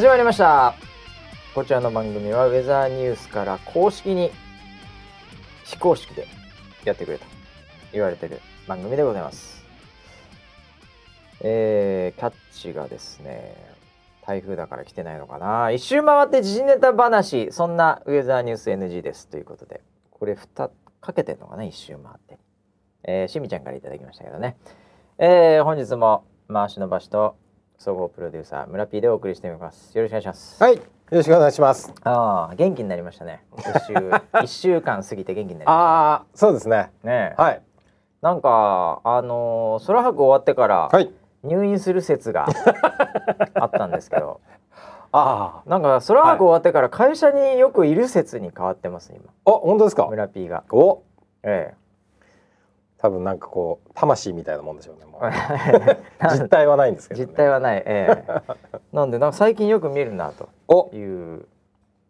[0.00, 0.74] 始まりました。
[1.54, 4.30] こちらの番組はウェザーニュースから公式に
[5.66, 6.26] 非公式で
[6.86, 7.26] やってくれと
[7.92, 9.62] 言われてる番組でございます。
[11.42, 13.54] えー、キャッチがですね
[14.24, 15.70] 台風だから来てないのかな。
[15.70, 19.28] 一周回って時事ネタ話そんなウェザーニュース NG です。
[19.28, 20.70] ということでこれ2
[21.02, 22.38] かけてんのかな一周回って。
[23.04, 24.56] えー、しみちゃんからいただきましたけどね。
[25.18, 27.36] えー、本日も回しの場所と
[27.82, 29.96] 総合プロデューサー村 P でお送りしてみます。
[29.96, 30.62] よろしくお願いします。
[30.62, 30.74] はい。
[30.76, 31.90] よろしくお願いします。
[32.04, 33.42] ああ元気になりましたね。
[33.58, 33.94] 一週
[34.44, 36.90] 一週間過ぎて元気になりまああそうですね。
[36.98, 37.62] したねはい。
[38.20, 41.10] なんかあのー空白終わってからはい。
[41.42, 42.46] 入院する説が
[43.54, 44.42] あったんですけど。
[45.12, 49.24] あなんか空白終わってから会社によくいる説に変わってます今。
[49.46, 50.04] ああ本当ですか？
[50.06, 50.64] 村 P が。
[50.70, 51.00] お。
[51.42, 51.72] え
[53.02, 55.10] 多分なんかこう魂みたいなもんでしょうね
[56.32, 57.82] 実態はないんですけど、ね、実態はない。
[57.84, 58.42] ええ。
[58.92, 60.88] なんでなんか最近よく見るなとお。
[60.94, 61.46] いう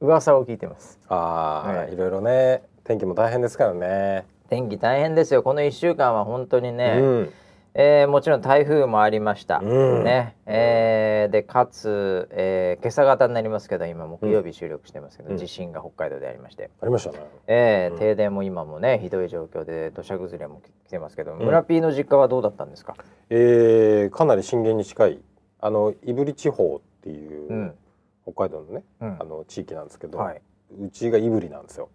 [0.01, 0.99] 噂を聞いてます。
[1.09, 4.27] ああ、はいいろいろね天気も大変ですからね。
[4.49, 5.43] 天気大変ですよ。
[5.43, 7.33] この1週間は本当にね、うん
[7.75, 10.05] えーもちろん台風もありました、うん。
[10.05, 10.37] ね。
[10.47, 15.37] えーでかつ、えー今朝方になりますけど今木曜日収録してますけど、うん。
[15.39, 17.19] 地震が北海道でありまして、ありましたね。
[17.47, 17.99] えーうん。
[18.01, 21.39] 停電も今もねひどい状況で土砂崩れも来てますけど、ん。
[21.39, 22.97] 村 P の実家はどうだったんですか、
[23.29, 25.21] えー、かなり震源に近い
[25.61, 27.75] あの胆振地方っていう、うん。
[28.25, 29.17] 北海道のねうん。
[29.21, 30.43] あの地域なんですけど、はい。
[30.81, 31.89] うちが胆振なんですよ。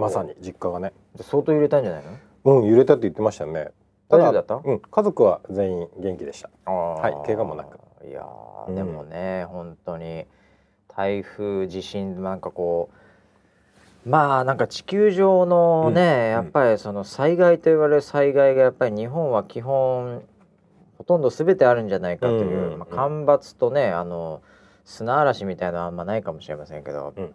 [0.00, 0.92] まさに実家がね。
[1.20, 2.02] 相当揺れたんじゃない
[2.44, 2.60] の？
[2.60, 3.68] うん揺れたって言ってましたね
[4.18, 4.60] 大丈夫だった？
[4.62, 4.78] うん。
[4.80, 6.50] 家族は全員元気でした。
[6.70, 7.26] ははい。
[7.26, 7.78] 怪我もなく。
[8.06, 8.74] いやーうん。
[8.74, 10.26] でもね、本当に
[10.88, 12.90] 台風地震なんかこ
[14.04, 16.30] うまあなんか地球上のね、うん。
[16.32, 20.22] やっぱりその災害と言われる災害がやっぱり日本は基本
[20.98, 22.78] ほとんど全てあるんじゃないかという、うん。
[22.78, 24.42] まあ、干ばつとねあの
[24.84, 27.34] 砂嵐みたいなのはあんまないかもしれませんけど、うん。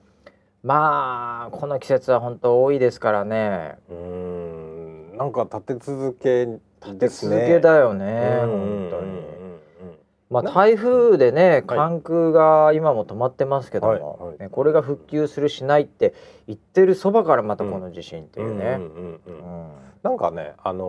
[0.64, 3.78] まあこの季節は本当多いですからね。
[3.90, 5.18] うーん。
[5.18, 6.60] なんか立て続け
[6.98, 9.12] ですね続けだよね、うん本当に。
[9.12, 9.98] うんうん。
[10.30, 11.64] まあ、な台風でねはい。
[11.64, 14.30] 関空が今も止まってますけども、はい。
[14.30, 14.40] はい。
[14.40, 16.14] ねこれが復旧するしないって
[16.48, 18.66] 言ってるそばからまたこの地震っていうね。
[18.66, 19.68] うんうんうんうん
[20.04, 20.88] なんかねあのー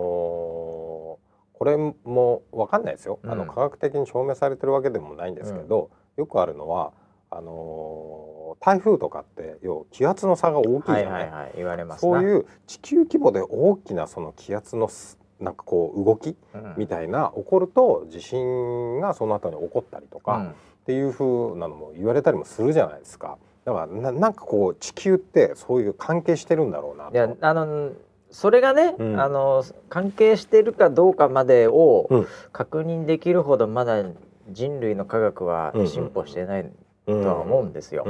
[1.59, 3.39] これもわかんないですよ、あうん。
[3.39, 6.93] の科学的に証明されてるわけでもないんですけど、よくあるのは
[7.29, 23.37] あのー台風とかって要は気圧の差が大きいじゃない、はいはいはい言われますそうう、いう地球規模で大きなその気圧のすなんかこう動きうんみたいな起こると地震がその後に起こったりとか、うんっていう風なのも言われたりもするじゃないですか。
[23.63, 27.13] だからななんかこう地球ってそういう関係してるんだろうなと。
[27.13, 27.91] いやあの
[28.31, 34.03] それがね、うんあの関係してるかどうかまでをうん確認できるほどまだ
[34.49, 36.61] 人類の科学はうん進歩してない
[37.05, 38.07] うんとは思うんですよ。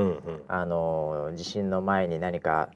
[0.47, 2.69] あの地震の前に何か、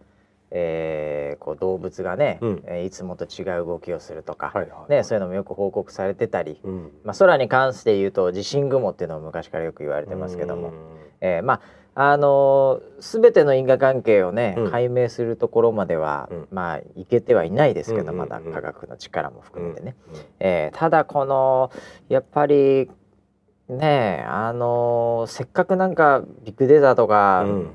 [0.56, 2.64] えーこう動物がね、うん。
[2.68, 4.92] えーいつもと違う動きをするとか、はいはい。
[4.92, 6.92] ね、そういうのもよく報告されてたり、うん。
[7.04, 10.72] まあ、空に関して言うと地震雲っていうのも昔からよく言われてますけども、
[11.22, 11.62] えーまあ
[11.96, 14.72] あのー全ての因果関係をね、うん。
[14.72, 16.48] 解明するところまでは、うん。
[16.52, 18.30] まあいけてはいないですけど、うんうんうん。
[18.30, 20.20] まだ科学の力も含めてね、うん。
[20.40, 21.72] えーただこの
[22.10, 22.92] やっぱり
[23.70, 27.70] ねあのーせっかくなんかビッグデータとか、うん。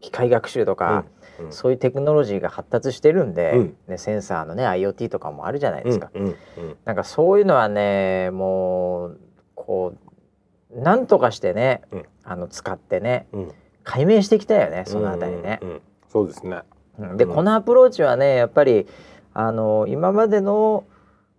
[0.00, 1.04] 機械学習とか、うん
[1.50, 6.10] そういうテクノロジーが発達してるんで、うんね、センサーのね IoT とかもあるじゃないですか。
[6.14, 6.36] うんうん
[6.84, 9.20] なんかそういうのはねもう
[9.54, 9.94] こ
[10.74, 13.52] うなんとかしてね、うんあの使ってねうん。
[13.84, 15.60] 解明していきたいよねそのあたりね。
[16.08, 16.60] そうですね。
[16.98, 18.86] うんでうんこのアプローチはねやっぱり
[19.34, 20.84] あの今までの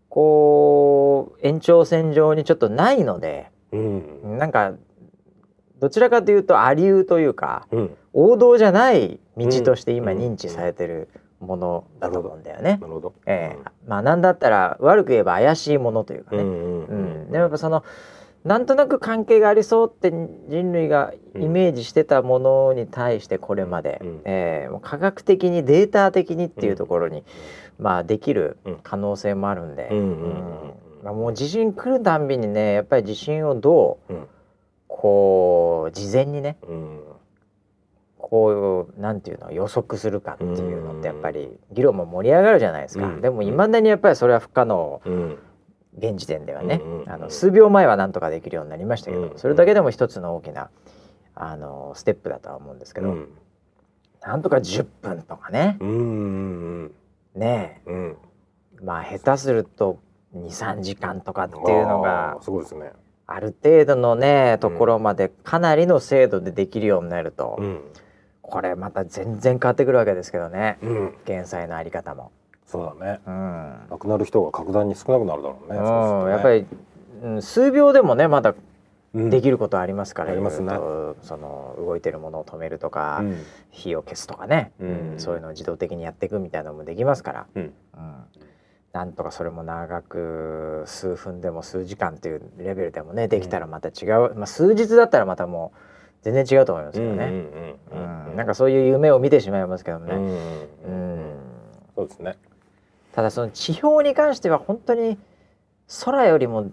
[0.09, 4.37] こう延長線上にちょっとないのでうん。
[4.37, 4.73] なんか
[5.79, 7.97] どちらかというとアリューというかうん。
[8.13, 11.09] 王道じゃない道として今うん認知されてる
[11.39, 12.77] ものだと思うんだよね。
[12.81, 13.13] なるほど。
[13.25, 13.69] ええ。
[13.87, 16.43] まあなんだったら悪く言えば怪しいものというかね。
[16.43, 17.05] うんううん。
[17.27, 17.31] ん。
[17.31, 17.83] でもやっぱその
[18.43, 24.21] なんとなく関係がありそうって人類がイメージしてたものに対してこれまで、うん。
[24.25, 27.23] えー科学的にデータ的にっていうところに、
[27.79, 34.27] まあできる可能性もあるんで、うんもう地震来るたんびにねやっぱり地震をどううん。
[34.87, 36.99] こう事前にねうん
[38.23, 43.21] こうなんていうの予測するかっていうのってやっぱり議論も盛り上がるじゃないですか、うん。
[43.21, 45.01] でもいまだにやっぱりそれは不可能。
[45.05, 45.39] うん。
[45.95, 50.71] 現時点ではね、うんあの数秒前はなんとかできるようになりましたけど、うんそれだけでも一つの大きな
[51.35, 53.29] あのステップだとは思うんですけど、うん。
[54.21, 55.93] なんとか10分とかね、うんう
[56.85, 56.91] ん
[57.35, 58.17] ねうんうん。
[58.81, 58.83] え。
[58.83, 59.99] まあ下手すると
[60.35, 62.91] 23時間とかっていうのあがーすごいですね。
[63.27, 67.81] ある程度のねところまでかなりの精度でできるようになると、うん
[68.43, 70.77] これまた全然変わってくるわけですけどね。
[70.83, 71.13] うん。
[71.25, 72.31] 減災のあり方も。
[72.65, 73.19] そうだね。
[73.25, 73.75] うん。
[73.89, 76.65] 亡くなる人が格段に少なくなるだろうねうんやっぱり、
[77.23, 78.53] うん、数秒でもねまだ
[79.13, 80.73] りできることありますから、ありますね。
[81.21, 83.45] その動いてるものを止めるとか、うん。
[83.71, 85.11] 火を消すとかね、うん。
[85.13, 87.63] うんそういうのを自動的にやっていくみたいなのもできますから、うん。
[87.63, 88.13] うん。
[88.93, 95.77] なんとかそれも長く数分でも数時間っていうレベルでもねできたらまた違う、まあ、数日だったらまたもう
[96.23, 100.37] 全然違うと思いますけどね、うんうんうんなんかそういう夢を見てしまいますけどね、うんうんうん。
[100.37, 101.35] うん。
[101.95, 102.37] そうですね。
[103.11, 105.19] ただその地表に関しては本当に
[106.03, 106.71] 空よりも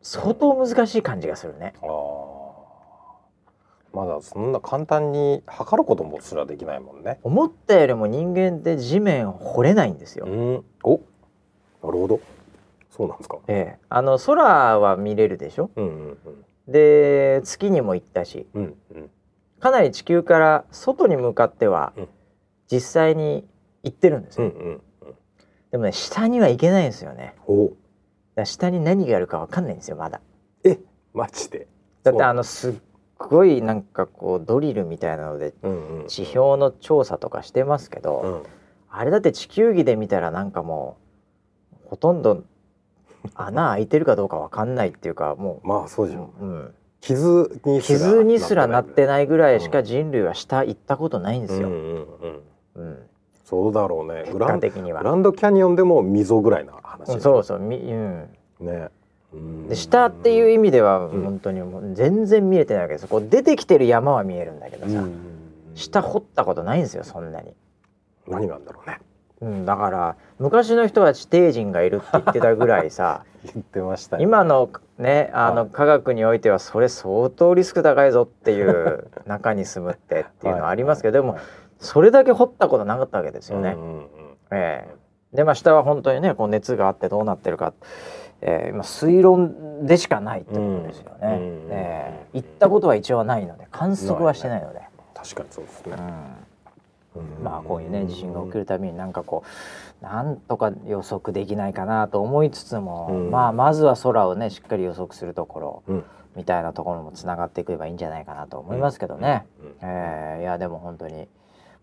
[0.00, 1.74] 相当難しい感じがするね。
[3.92, 7.18] まだそんな簡単に測ることもすらできないもんね。
[7.22, 10.24] 思ったよりも人間って地面掘れないんですよ。
[10.26, 10.64] うん。
[10.84, 10.92] お。
[10.92, 12.20] なるほど。
[12.90, 13.38] そうなんですか。
[13.48, 15.70] ええ、あの空は見れるでしょ？
[15.76, 16.18] うんうん
[16.70, 19.10] で月にも行ったしうんうん。
[19.58, 22.08] かなり地球から外に向かってはうん。
[22.70, 23.44] 実際に
[23.82, 24.80] 行ってるんですよ、うんうんうん。
[25.72, 27.34] でもね下には行けないんですよね。
[27.46, 27.72] お。
[28.36, 30.20] だ下に何があるかわかんないんですよまだ。
[30.64, 30.78] え
[31.12, 31.66] マジで？
[32.04, 32.74] だってあのすっ
[33.18, 36.06] ごいなんかこうドリルみたいなのでうんうん。
[36.06, 38.42] 地表の調査とかしてますけど、うん。
[38.88, 40.96] あれだって地球儀で見たらなんかも
[41.84, 42.44] うほとんど
[43.34, 51.68] 穴開いてるかどうかわかんないっていうかもまあそうう、じゃんうん、傷にすら傷にすらなってないぐらいしかうん人類は下行ったことないんですよ。
[51.68, 52.06] うんうんうん。
[52.76, 52.98] うん、
[53.44, 54.22] そうだろうね。
[54.22, 55.00] 結グラン果的には。
[55.00, 58.28] グランドキャニオンでも溝ぐらいな話うんそうそう、みうん、
[58.60, 58.88] ね。
[59.32, 61.22] うんで下っていう意味ではうん。
[61.22, 63.06] 本当にもう全然見えてないわけです。
[63.08, 65.30] こう出てきてる山は見えるんだけどさ、うん
[65.74, 67.54] 下掘ったことないんですよそんなに、
[68.28, 68.98] 何なんだろうね
[69.40, 75.70] うん、だから昔の人は地底人がいるって言ってたぐらいさ 言ってましたね今のねあのはい。
[75.70, 81.38] 科学においてはそれ相当リスク高いぞっていう 中に住むってっていうのはありますけど、でも
[81.78, 83.74] それだけ掘ったことなかったわけですよね。
[83.76, 84.06] うんうんうん。
[84.50, 84.86] え
[85.32, 85.36] え。
[85.36, 87.72] でまあ下は本当にねこう熱があってどうなってるか、
[88.42, 91.18] ええ今推論でしかないってことですよね。
[91.22, 92.38] うんええ。
[92.38, 94.82] 行ったことは一応ないので観測はしてないので。
[95.14, 95.96] 確かにそうですね。
[95.98, 96.49] うん
[97.42, 99.42] まあこういうね地震が起きるたびになんかこ
[100.00, 103.30] うなんとか予測できないかなと思いつつも、うん。
[103.30, 106.04] まあまずは空をねしっかり予測するところうん。
[106.36, 109.46] みたいなところもつながっていけばいいんじゃないかなと思いますけどね。
[109.60, 109.74] うん。
[109.82, 111.28] ええいやでも本当に、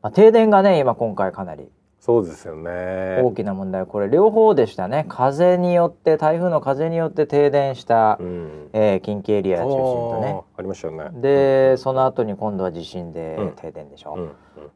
[0.01, 1.69] まあ、停電がね今今回かなり
[1.99, 3.21] そうですよね。
[3.21, 5.05] 大きな問題これ両方でしたね。
[5.09, 8.69] 風によって台風の風によって停電した、うん。
[8.71, 9.75] えー近畿エリア中心
[10.13, 10.41] とね。
[10.57, 11.21] ありましたよね。
[11.21, 13.51] でその後に今度は地震でうん。
[13.57, 14.31] 停電でしょ、うん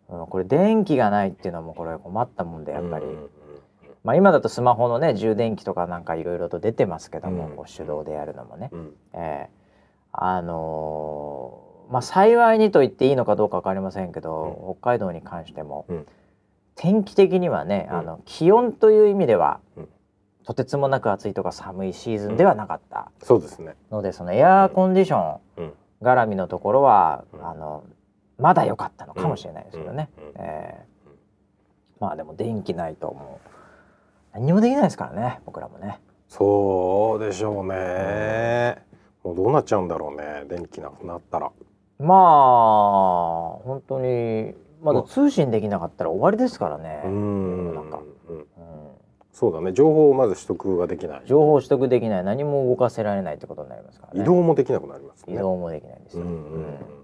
[0.10, 3.06] うんうんこれ電気がないっていうのもこれ困ったもんでやっぱり、
[4.04, 7.56] まあ、今だとスマホのね充電器とかなんかいろいろと出てますけども、うん。
[7.56, 8.94] こう手動でやるのもね、うん。
[9.14, 9.62] えー
[10.14, 16.08] あのーまあ幸いにと言っていいのかどうか分かりませんけど、北海道に関しても、うん。
[16.76, 17.98] 天気的にはね、うん。
[17.98, 19.90] あの気温という意味では、うん。
[20.46, 23.12] とてつもなく暑いとか寒いシーズンではなかった。
[23.22, 23.76] そうですね。
[23.92, 25.74] のでそのエアーコンディションうん。
[26.02, 27.46] 絡みのところは、うん。
[27.46, 27.84] あの
[28.42, 30.92] まだ良かったのかもしれないですけどね、うんうんえー
[32.02, 33.50] まあでも電気ないともう
[34.34, 36.00] 何にもできないですからね僕らもね。
[36.28, 38.84] そうでしょうね。
[39.24, 41.52] もうどうなっちゃうんだろうね電気なくなったら。
[42.00, 42.18] まあ
[43.64, 47.04] 本当にまだ通信できなかったら終わりですからね。
[47.06, 48.38] うんなんかうん。
[48.38, 48.46] うん。
[49.32, 49.72] そうだね。
[49.72, 51.22] 情報をまず取得ができない。
[51.28, 52.24] 情報取得できない。
[52.24, 54.22] 何も動かせられないってことになりますからね。
[54.22, 55.36] 移動もできなくなりますね。
[55.36, 56.24] 移動もできないんですよ。
[56.24, 56.36] うんうん。
[56.36, 57.01] うん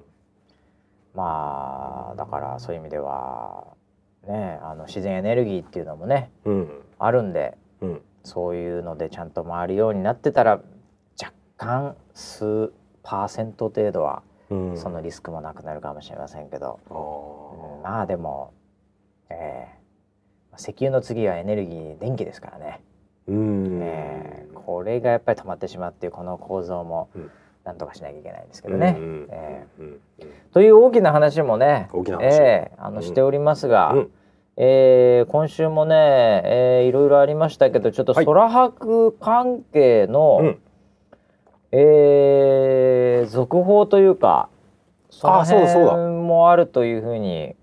[1.18, 3.66] まあだからそういう意味では
[4.28, 6.70] ねあの自然エネルギーっていうのもねうん。
[7.00, 8.02] あるんでうん。
[8.24, 10.62] そういうのでちゃんと回るようになってたら
[11.20, 12.72] 若干数
[13.02, 14.22] パーセント程度は
[14.52, 14.78] うん。
[14.78, 18.54] そのリスクもなくなるかもしれませんけど、あうんーまあでも、
[19.30, 19.78] えー
[20.60, 22.82] 石油の次はエネルギー電気ですからね、
[23.28, 23.80] うん。
[23.82, 24.48] え。
[24.52, 27.10] ーこれがやっぱり止まってしまうっていうこの構造も。
[27.16, 27.32] うん
[27.68, 28.96] なんとかしなきゃいけないんですけどね。
[30.54, 34.12] という大きな話もね大えーあのうんしておりますが、うん。
[34.56, 38.26] えー今週もね、えーいろいろありましたけどちょっとはい。
[38.26, 40.60] 空白関係の、うん。
[41.74, 44.48] えー続報というか
[45.10, 45.66] その辺
[46.22, 47.58] もあるというふうに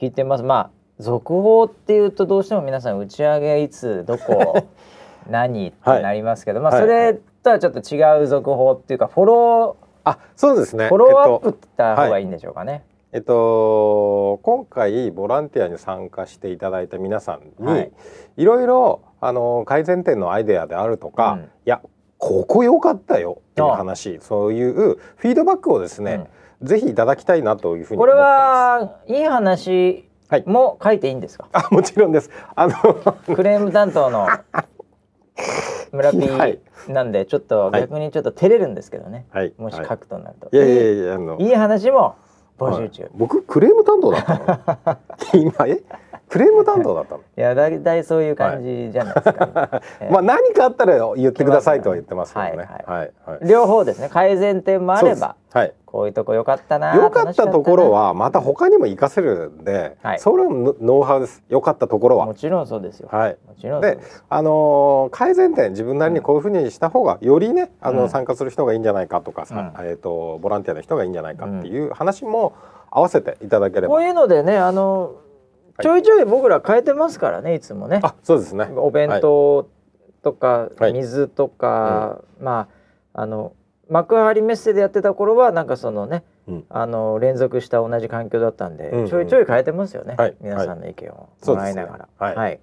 [0.00, 0.42] 聞いてます。
[0.42, 4.68] まあ続報っていうとどうしても皆さん打ち上げいつどこ
[5.28, 6.80] 何ってなりますけど、まあはい。
[6.80, 10.86] それとはちょっと違う続報っていうかフォロあそうですね。
[10.86, 12.84] ーフォローアップえった方がいいんでしょうかね。
[13.12, 17.92] えっと今回ボランティアに参加していただいた皆さんに、はい。
[18.36, 21.40] い、ろいろあの改善点のアイデアであるとか、うん。
[21.42, 21.80] いや
[22.18, 26.30] ここ良かったよっていう話そういうフィードバックをですね、
[26.62, 30.08] ぜひいただきたいなというふうにこれはいい話
[30.46, 32.30] も書いていいんですか、あもちろんです。
[32.54, 32.74] あの
[33.34, 34.26] クレーム担当の
[35.94, 36.58] 村ピー
[36.92, 41.38] なんでちょっと逆にちょっと照れるんですけどね、はい、もし書くとなると、い、やいやいやあの。
[41.38, 42.16] いい話も
[42.58, 44.98] 募集中、はい、僕クレーム担当だった
[45.34, 45.40] の？
[45.40, 45.82] 今え？
[46.28, 47.20] クレーム担当だったの？
[47.20, 53.48] いやだいたいそういう感じじゃないですか、は い、まあ何かあったら言ってくださいとは言ってますけどね、はいはい。
[53.48, 54.08] 両方ですね。
[54.08, 61.44] 改善点もあればはい、こういうとこ良かったな良かったところはまた他にも活かせるんで、はい、それもノウハウです。
[61.48, 62.26] 良かったところは。
[62.26, 63.08] もちろんそうですよ。
[63.12, 63.36] はい。
[63.46, 72.54] もちろんであのー、改善点自分なりにこういうふうにした方がよりねあの、参加する人がいいんじゃないかとかさ、うん、えっ、ー、とボランティアの人がいいんじゃないかっていう話も
[72.90, 75.14] 合わせていただければ、こういうのでねあの
[75.80, 78.00] ちょいちょい僕ら変えてますからねいつもね。
[78.02, 78.68] あそうですね。
[78.76, 79.68] お弁当
[80.22, 82.68] とか、水とか、うん、ま
[83.14, 83.52] ああの
[83.88, 91.98] 幕張メッセでやってた頃はなんかそのね、うん、あの連続した同じ環境だったんで、うんうん、ちょいちょい変えてますよね、はい、皆さんの意見をもらいながら。
[91.98, 92.60] ね、はい、はい、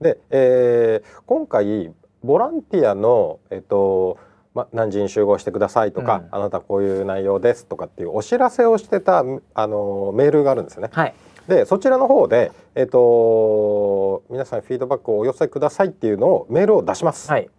[0.00, 1.92] で、えー、今回
[2.22, 4.18] ボランティアの、えっと
[4.54, 10.90] ま、何時に集合してくださいとか、うん、あなたこういう内容ですとかっていうお知らせをしてたあのメールがあるんですね。
[10.92, 11.14] はい、
[11.48, 17.30] でそちらの方で、えっと、皆さんフィードバックをお寄せくださいっていうのをメールを出します。
[17.30, 17.50] はい。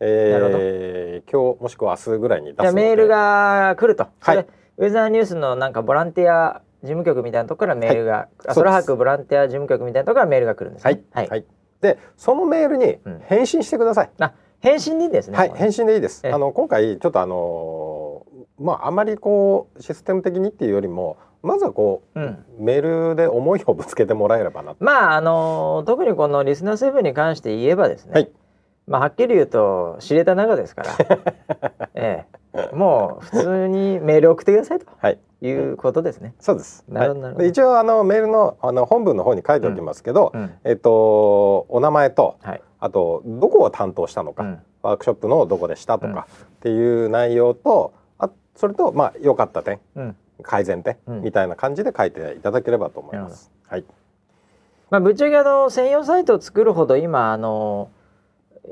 [0.00, 4.46] えー、今日もしくは明日ぐらいに出すメールが来ると、はい、
[4.76, 11.44] ウェザーニュースのなんかボランティア事務局みたいなところからメールが、はい、空白ボランティア事務局みたいなところからメールが来るんです、ね、はい、はい、
[11.80, 12.98] でそのメールに
[13.28, 14.34] 返信してください、うん、あ
[14.64, 15.36] 返信でいいですね。
[15.36, 15.52] はい。
[15.54, 16.26] 返信でいいです。
[16.26, 28.30] あの今回ちょっとあのー、まああまりこうシステム的にっていうよりもまずはこう、うん、メールで思いをぶつけてもらえればなまああのー、特にこのリスナーセブンに関して言えばですね、はい。
[28.86, 36.34] まあ、はっきり言うと知れた中ですから、 ええ、もう普通にメール送ってくださいと、はい、いうことですね。
[36.38, 36.84] そうです。
[36.88, 37.44] なるほど。
[37.44, 40.40] 一応あのメールのあの本文の方に書いておきますけど、うん。
[40.40, 49.80] うん、えっとお名前と、はい、あとどこを担当したのか、うん、ワークショップのどこでしたとか、っていう内容と、あそれとまあ良かった点、
[50.42, 53.50] 改善点、みたいな感じで書いていただければと思います。
[53.68, 53.84] はい。
[54.90, 57.90] まあぶっちゃけあの専用サイトを作るほど今あの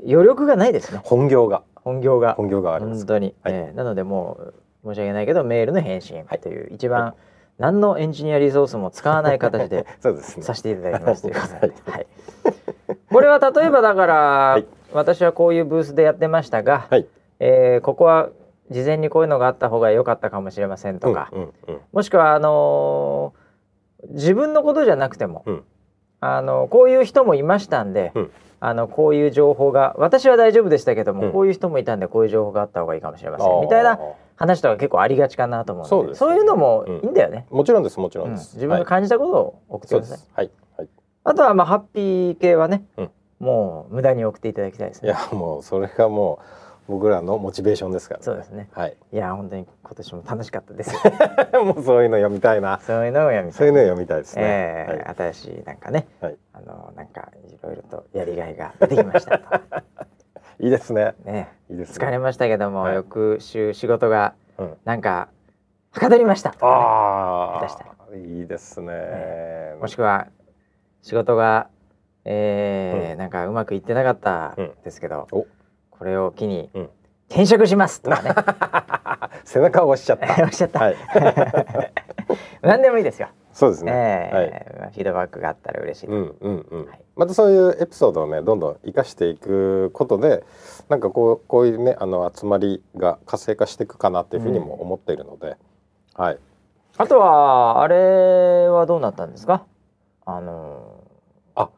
[0.07, 1.01] 余力がないですね。
[1.03, 1.63] 本業が。
[1.75, 2.35] 本業が。
[2.35, 2.99] 本業があります。
[2.99, 4.37] 本当に、はい、えー、なのでも
[4.83, 6.57] う申し訳ないけどメールの返信とい。
[6.57, 7.13] う、はい、一番、はい、
[7.59, 11.31] 何のエンジニアリソースも使わない形で そうです、ね、させていただきますと い。
[11.31, 12.07] うことで、はい、
[13.09, 14.61] これは例えばだから、
[14.93, 17.07] 私はこういうブースでやってましたが、はい、
[17.39, 18.29] えー、ここは
[18.71, 25.63] 事前にこういうのがあった方が良かったかもしれませんとか、うんうんうん、もしくはあのー、自分のことじゃなくても、うん、
[26.19, 28.31] あのこういう人もいましたんで、うん。
[28.65, 33.59] あのこういう情報が私は大丈夫でしたけども、うん、こういう人もいたんでこういう情報があった方がいいかもしれません。
[33.59, 33.99] みたいな
[34.37, 36.15] 話とか結構ありがちかなと思うので。
[36.15, 40.89] そう、ね,、いうのもいいんだよね、うん、もちろんですもちろんです、自分が感じたことを送ってください、はい、はい、
[41.25, 42.85] あとはまあハッピー系はね、
[43.39, 45.09] もう無駄に送っていただきたいですね。
[45.09, 46.45] いやもうそれがもう
[46.87, 48.69] 僕らのモチベーションですから、ね、そうですね。
[48.73, 48.97] はい。
[49.13, 50.93] いや本当に今年も楽しかったです。
[51.63, 52.79] もうそういうの読みたいな。
[52.81, 53.53] そういうのを読みたい。
[53.53, 54.43] そういうの読みたいですね。
[54.43, 59.35] えー、はい、新しいなんかね、はい、あのなんかいろいろとやりがいが出てきました
[60.59, 61.15] いいですね。
[61.23, 64.33] ね、いいです、ね、疲れましたけども、はい、翌週仕事が
[64.83, 65.29] なんか
[65.91, 66.57] はかどりました、ね。
[66.61, 70.27] ああ、いいですね、ね、もしくは
[71.01, 71.69] 仕事が、
[72.25, 75.29] えー、うん、なんかうまくいってなかったですけど。
[75.31, 75.45] うん
[76.03, 76.69] これを機に、
[77.29, 78.35] 転職しますとかね。
[79.45, 80.25] 背中を押しちゃった。
[80.43, 80.95] 押しちゃった、はい、
[82.61, 83.29] 何でもいいですよ。
[83.53, 83.91] そうですね、
[84.33, 86.85] えー、はい、フィードバックがあったら嬉しい、うんうんうん。
[86.87, 90.43] はい、またそういうエピソードをねどんどん生かしていくことで
[90.89, 95.55] なんかこうこういうねあの集まりが活性化していくかなっていうふうにも思っているので、
[96.17, 96.39] うん、はい。
[96.97, 99.63] あとはあれはどうなったんですか？
[100.25, 101.69] あのー、あ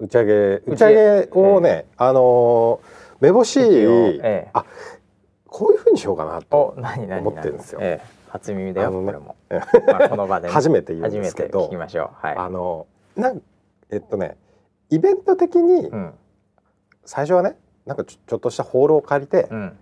[0.00, 4.64] 打ち上げ打ち上げをね、えー、あのーめぼしい、ええ、あ
[5.46, 7.78] こういうふうにしようかなと思ってるんですよ。
[7.80, 9.36] ええ、初耳だよ、ね、これも、
[9.86, 11.70] まあ、この場で、ね、 初めて言うんですけど。
[11.70, 13.40] はい、あのなん
[13.90, 14.36] えっとね
[14.90, 16.14] イベント的に、うん、
[17.04, 19.78] 最初はねなんかちょっとしたホールを借りて、うん、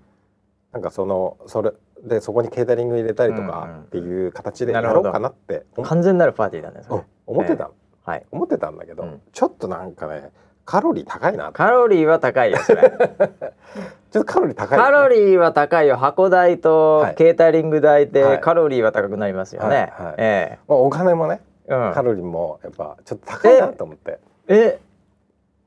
[0.73, 1.73] なんかそのそれ
[2.05, 6.83] でそこにケータリング入れたりとかっていう形でやろうかなって、うんうん、完全なるパーティーだね
[7.27, 7.71] 思ってた、
[8.05, 10.31] えー、はい、思ってたんだけど、ちょっとなんかね
[10.65, 11.53] カロリー高いな。
[11.53, 12.91] カロリーは高いよそれ。
[14.11, 20.59] ちょっとカロリー高い、ね、カロリーは高いよ箱代とケータリング代でカロリーは高くなりますよね、はいはい、ええ。
[20.67, 24.19] まあ、お金もね、うん、カロリーもやっぱちょっと高いなと思って。
[24.49, 24.91] ええ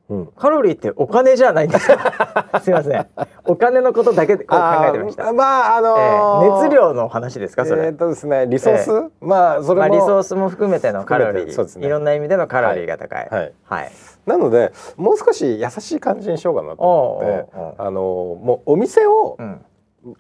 [0.09, 0.27] うん。
[0.37, 2.59] カロリーってお金じゃないんですか？
[2.61, 3.07] すいません。
[3.45, 11.87] お金のことだけでこう考えてました、まああのえーー熱量の話ですかそれ、えーっとですねリソース、えまあそれも、まあ、リソースも含めてのカロリー、そうですね。
[11.87, 13.27] いろんな意味でのカロリーが高い。
[13.31, 13.53] はい。
[13.63, 13.91] はい、
[14.25, 19.65] なのでもう少し優しい感じにしようかなと思ってあのもうお店を、うん。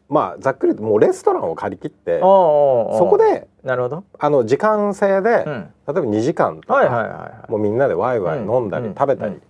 [0.07, 9.41] まあざっくりともうレストランを借り切ってそこでなるほど、あの時間制で、うん、例えば2時間とか、もうみんなでワイワイ飲んだり食べたり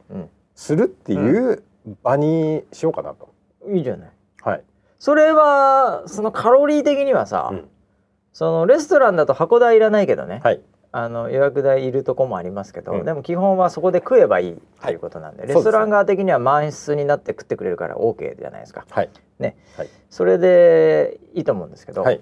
[0.56, 1.64] するっていう
[2.02, 3.26] 場にしようかなと。
[3.26, 3.34] うん
[3.78, 4.12] いいじゃない。
[4.42, 4.64] はい。
[5.00, 7.70] それはそのカロリー的にはさ、うん。
[8.34, 10.62] そのレストランだと箱代いらないけどね、はい。
[10.96, 13.06] あの予約代いるとこもありますけど、うん。
[13.06, 15.48] でも基本はそこで食えばいいということなんで、はい。
[15.48, 18.86] レストラン側的には満室になって食ってくれるから OK じゃないですか。
[18.88, 19.10] はい。
[19.40, 19.90] ね、はい。
[20.12, 22.22] それでいいと思うんですけど、はい。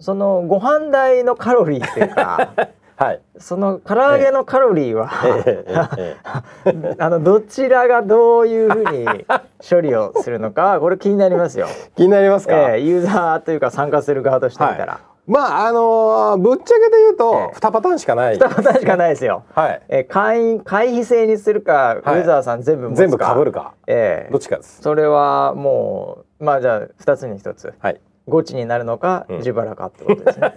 [0.00, 2.54] そのご飯代のカロリーっていうか
[2.96, 3.20] はい。
[3.36, 5.10] その唐揚げのカロリーは、
[5.44, 5.64] ええ。
[5.68, 6.16] え
[6.66, 6.72] え。
[6.72, 9.06] え あのどちらがどういうふうに
[9.68, 11.66] 処理をするのかこれ気になりますよ。
[11.68, 12.74] え 気になりますか？
[12.74, 18.36] ええユーザーというか参加する側としてみたら、まああのーぶっちゃけで言うえとえ2パターンしかない。
[18.36, 19.44] 2パターンしかないですよ。
[19.54, 19.82] はい。
[19.88, 23.74] えー会員会費制にするか、ウェザーさん全部全部被るか。
[23.86, 24.82] ええどっちかです。
[24.82, 28.00] それはもうまあじゃあ2つに1つはい。
[28.28, 30.54] ゴチになるのか、うん自腹かってことですね。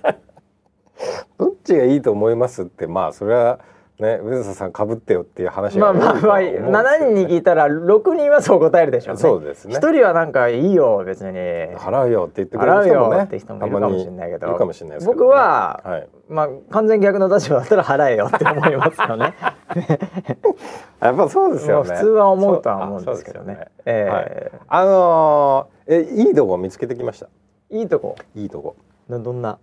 [1.38, 3.60] どっちがいいと思いますってまあそれは
[4.00, 9.22] ね上田さん被ってよっていう話まあがまあまあ7人に聞いたら6人はそう答えるでしょうね。
[9.22, 9.76] そうですね。
[9.78, 11.32] 1人はなんかいいよ別に。
[11.78, 14.48] 払うよって言ってくれる人もねよって人もいるかもしれないけど。
[14.48, 16.08] いるかもしれないですね僕は、はい。
[16.28, 19.34] まあ完全逆の立場だったら払えよって思いますよね。
[21.02, 21.96] やっぱそうですよね。
[21.96, 23.56] 普通は思うとは思うんですけどね。
[23.56, 24.26] そうえはい。
[24.30, 27.28] えあのーえいいとこ見つけてきました？
[27.70, 28.16] いいとこ。
[28.36, 28.76] いいとこ。
[29.08, 29.60] などんな？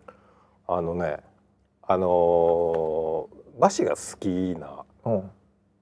[0.68, 1.18] あのね
[1.87, 5.31] あのー和紙が好きなうん。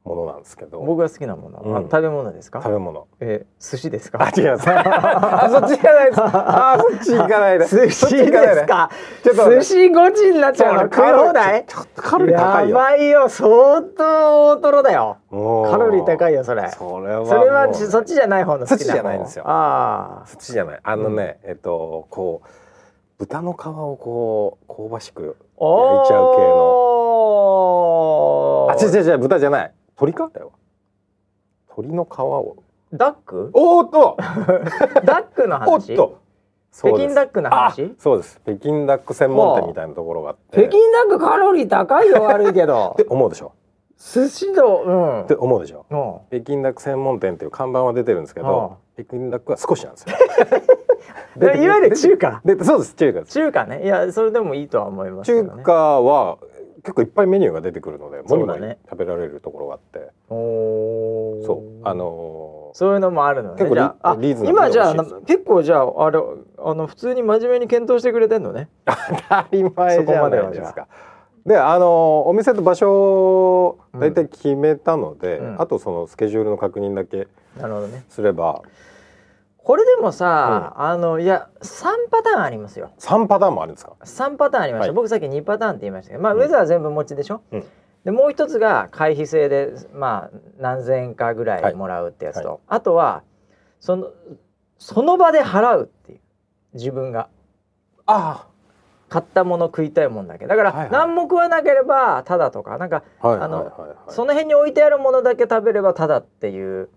[0.02, 0.80] ものなんですけど。
[0.80, 1.76] 僕が好きなもの、うん。
[1.76, 2.62] あ食べ物ですか？
[2.62, 3.06] 食べ物。
[3.20, 4.64] えー寿司ですあか違います。
[4.72, 6.20] あそっち行かないです。
[6.24, 7.66] あそっち行かないで。
[7.68, 8.90] 寿司ですか？
[9.22, 10.80] ちょっと寿司5時になっちゃうの？
[10.84, 11.66] 食い放題？
[11.66, 12.76] ちょっとカロリー高いよ。
[12.78, 13.28] やばいよ。
[13.28, 15.18] 相当大トロだよ。
[15.30, 15.36] カ
[15.76, 16.66] ロリー高いよそれ。
[16.70, 19.44] それはそれはそっちじゃない方の好きじゃないんですよ。
[19.46, 20.80] あそっちじゃない。
[20.82, 22.48] あのね、えっとこう
[23.18, 26.56] 豚の皮をこう香ばしくあ焼いちゃう系の。
[26.56, 26.89] の
[28.70, 29.72] あ違う違う違う豚じゃない。
[30.00, 30.30] 鶏か？
[30.32, 30.52] だよ。
[31.70, 32.56] 鶏の皮を。
[32.92, 33.50] ダック？
[33.52, 34.16] おーっと！
[35.04, 36.18] ダックのおっ話と
[36.72, 37.82] 北京ダックの話？
[37.84, 38.40] あそうです。
[38.44, 40.60] 北京ダック専門店みたいなところがあって。
[40.60, 40.78] 北京
[41.08, 42.96] ダックカロリー高いよ悪いけど。
[43.00, 43.52] って思うでしょ？
[43.98, 45.22] 寿司のうん。
[45.22, 45.84] って思うでしょ？
[45.90, 45.96] う
[46.36, 46.40] ん。
[46.40, 50.16] 北京ダック専門店っていう看板は出てるんですけど北京ダックは少しなんですよ。
[51.40, 52.40] いわゆる中華。
[52.44, 52.94] でそうです。
[52.94, 53.84] 中華中華ね。
[53.84, 56.38] いやそれでもいいとは思いますけ中華は
[56.82, 60.10] 結構いっぱいメニューが出てくるのでもりもり食べられるところがあって。
[60.28, 61.88] そう。
[61.88, 63.56] あのそういうのもあるのね。
[63.56, 64.94] 結構リじゃああリーズ今じゃあ
[65.26, 66.18] 結構じゃああれ
[66.58, 68.68] あの普通に真面目に検討してくれてんのね。
[68.86, 68.94] 当
[69.28, 70.88] たり前じゃないですか。
[71.46, 71.78] であ。
[71.78, 75.60] のお店と場所を大体決めたので、うん。
[75.60, 78.04] あとそのスケジュールの確認だけなるほどね。
[78.08, 78.62] すれば
[79.70, 82.90] これでもさ、あのいや3パターンありますよ。
[82.98, 84.96] 3パターンもあるんですか？3パターンありました、はい。
[84.96, 86.40] 僕さっき2パターンって言いましたけどまあ、うん。
[86.40, 87.64] ウェザーは全部持ちでしょ、うん。
[88.04, 92.58] でもう一つが会費制でまあ何千円かぐらいもらうってやつと、はい。
[92.66, 93.22] あとは
[93.78, 94.08] その
[94.78, 96.20] その場で払うっていう
[96.74, 97.28] 自分が。
[98.06, 98.48] あ
[99.08, 100.48] 買ったもの食いたいもんだけ。
[100.48, 100.90] だから、はいはい。
[100.90, 102.76] 何も食わなければただとか。
[102.76, 103.66] なんかあはいはいあのはい。
[103.66, 106.88] はいその辺に置いてあるものだけ食べればただっていう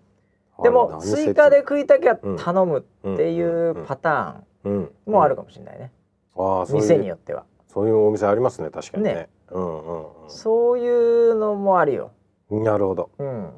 [0.63, 5.91] でも追加で食いたきゃ頼むっていうパターンもあるかかもしれないね、
[6.35, 7.45] ああそう店によっては。
[7.67, 9.13] そういうお店ありますね確かにね。
[9.13, 9.29] ね。
[9.51, 12.11] うんうんそういうのもあるよ、
[12.49, 13.09] うんなるほど。
[13.17, 13.51] うん、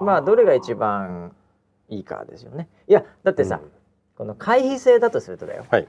[0.00, 1.32] まあどれが一番
[1.88, 2.68] いいかですよね。
[2.88, 3.70] いやだってさ、うん。
[4.16, 5.88] この会費制だとするとだよ、はい。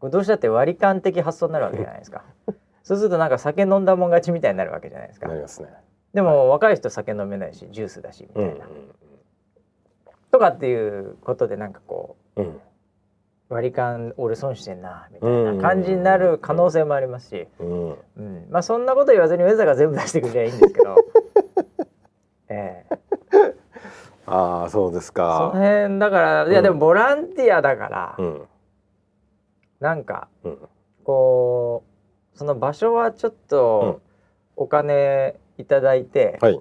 [0.00, 2.24] これどうしたって割り勘的発想になるわけじゃないですか。
[2.82, 5.28] そうするとなんか酒飲んだもん勝ちみたいになるわけじゃないですか。
[5.28, 5.68] なりますね。
[6.14, 8.66] でも若い人酒飲めないしジュースだしみうんたいな、
[10.30, 12.44] とかっていうことでなんかこうん。
[12.46, 12.60] う
[13.50, 17.90] 割り勘俺損してんなみたいな感じになる可能性もありますし、うん。
[17.90, 20.96] うん、まあそんなこと言わずにウェザーが全部出してくれりゃいいんですけど。
[22.48, 22.96] ええ。
[24.26, 28.48] ああそうですそのか辺だからいやでもボランティアだから、うん。
[29.80, 30.58] なんかうん。
[31.02, 31.82] こ
[32.32, 34.00] うその場所はちょっと
[34.54, 36.60] お金いただいて、はい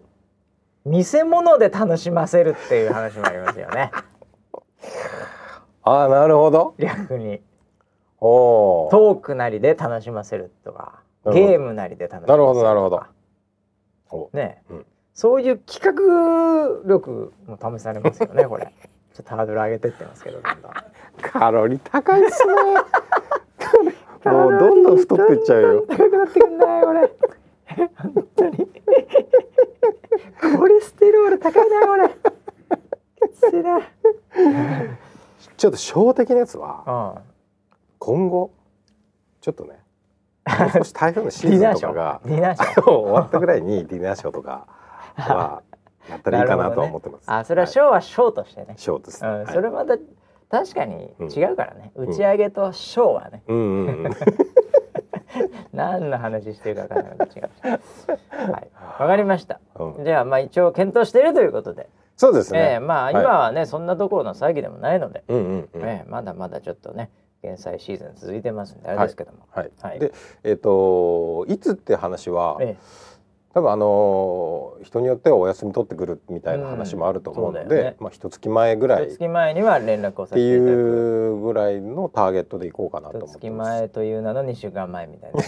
[0.86, 3.92] 見せ物で楽しませるっていう話もありますよね。
[5.84, 6.76] ああなるほど。
[6.80, 7.42] 逆に。
[8.22, 12.32] おおトークなりで楽しませるとかゲームなりで楽しませるとか。
[12.34, 13.04] なるほどなるほど。
[14.12, 14.30] お。
[14.34, 14.86] ね、うん。
[15.14, 18.74] そういう企画力も試されますよねこれ。
[19.14, 20.72] ちょっとハードル上げてってますけどどんどん。
[21.22, 22.54] カロリー高いっすね。
[24.32, 25.86] もうどんどん太ってっちゃうよ。
[25.88, 27.12] 高くなってくんだよこれ。
[27.98, 28.70] 本当に
[30.58, 32.10] コレステロール高いなこれ。
[35.58, 37.22] ちょっと小的なやつはうん。
[38.00, 38.52] 今後
[39.42, 39.80] ちょっとね
[40.48, 42.84] もう少し台風のシーズンとかがディナーショー。
[42.92, 44.68] 終わったぐらいにディナーショーとか
[45.16, 45.62] は
[46.10, 47.24] やったらいいかなとは思ってます。
[47.28, 49.24] あそれはショーはショーとしてね、ショーです。
[49.24, 49.48] うん、はい。
[49.48, 49.98] それまた
[50.50, 54.12] 確かに違うからね、打ち上げとショーはね、うんうんうん。
[55.74, 57.30] 何の話してるか分からない。
[57.36, 57.50] 違う
[58.52, 58.70] はい。
[59.00, 59.60] わかりました。
[59.76, 60.04] うん。
[60.04, 62.60] じゃあまあ一応検討しているということで、そうですね。
[62.60, 63.14] ええまあはい。
[63.14, 65.82] 今はね、そんなところの騒ぎでもないので、うんうんうん。
[65.84, 67.10] ええまだまだちょっとね
[67.42, 69.72] 減災シーズン続いてますんであれですけども、はい。
[69.82, 70.00] はい。
[70.00, 70.12] で、
[70.44, 72.76] えっ、といつって話は、え
[73.60, 83.70] 多分あのー人によってはお休み取ってくるみたいな話もあると思うので、うんねまあ一月前ぐらいっ月前には連絡をさてせていただくいうぐらいのターゲットでいこうかなと思っ月てます。
[83.72, 85.44] 前という名の2週間前みたいない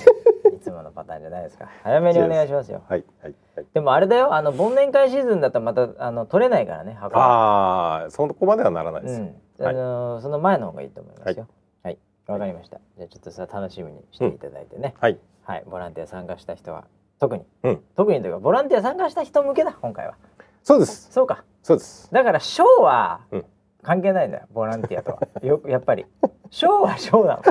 [0.62, 3.66] つものパターンじゃないですか早めにお願いしますよはいはいはい。
[3.74, 9.22] でもあれだよあの忘年会シーズンだったらまたあの取れないからね箱はああ、そこまではならないです。
[9.22, 9.26] うん、
[9.66, 11.48] はいあのその前の方がいいと思いますよ。
[11.84, 11.98] はい、
[12.28, 12.82] わ、かりました。
[12.98, 14.96] じゃあちょっとさ楽しみにしていただいてね。
[15.00, 15.18] はい。
[15.44, 16.86] はい、ボランティア参加した人は
[17.22, 20.16] 特に、うん特にというかボランティア参加した人向けだ今回は。
[20.64, 21.08] そうです。
[21.12, 21.44] そうか。
[21.62, 22.10] そうです。
[22.12, 23.46] だからショーはうん
[23.84, 25.20] 関係ないんだよ、ボランティアとは。
[25.44, 26.06] よやっぱり
[26.54, 27.42] ショーはショーなの。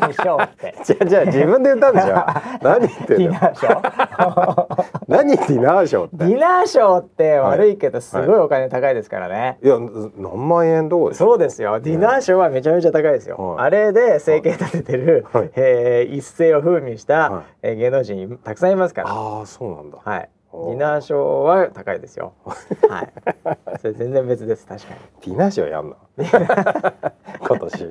[0.00, 0.74] 何ショーって。
[0.86, 2.14] じゃあじゃあ自分で言ったんでしょ。
[2.62, 3.32] 何言ってんの？
[3.32, 6.16] ディナーショー 何ディナーショーって？
[6.16, 9.58] ディナーショーって悪いけどすごいお金高いですからね。
[9.62, 9.78] いや
[10.16, 11.80] 何万円どうですそうですよ。
[11.80, 13.36] ディナーショーはめちゃめちゃ高いですよ。
[13.36, 19.08] はいあれで生計立ててる、はいえー一世を風靡した、はいえー芸能人たくさんいますから。
[19.10, 19.98] ああそうなんだ。
[20.04, 20.30] はい。
[20.52, 22.32] ディナーショーは高いですよ。
[22.88, 23.08] はい。
[23.80, 24.66] それ全然別です。
[24.66, 24.94] 確か
[25.26, 25.96] ディナーショーやんの。
[26.16, 27.90] 今年。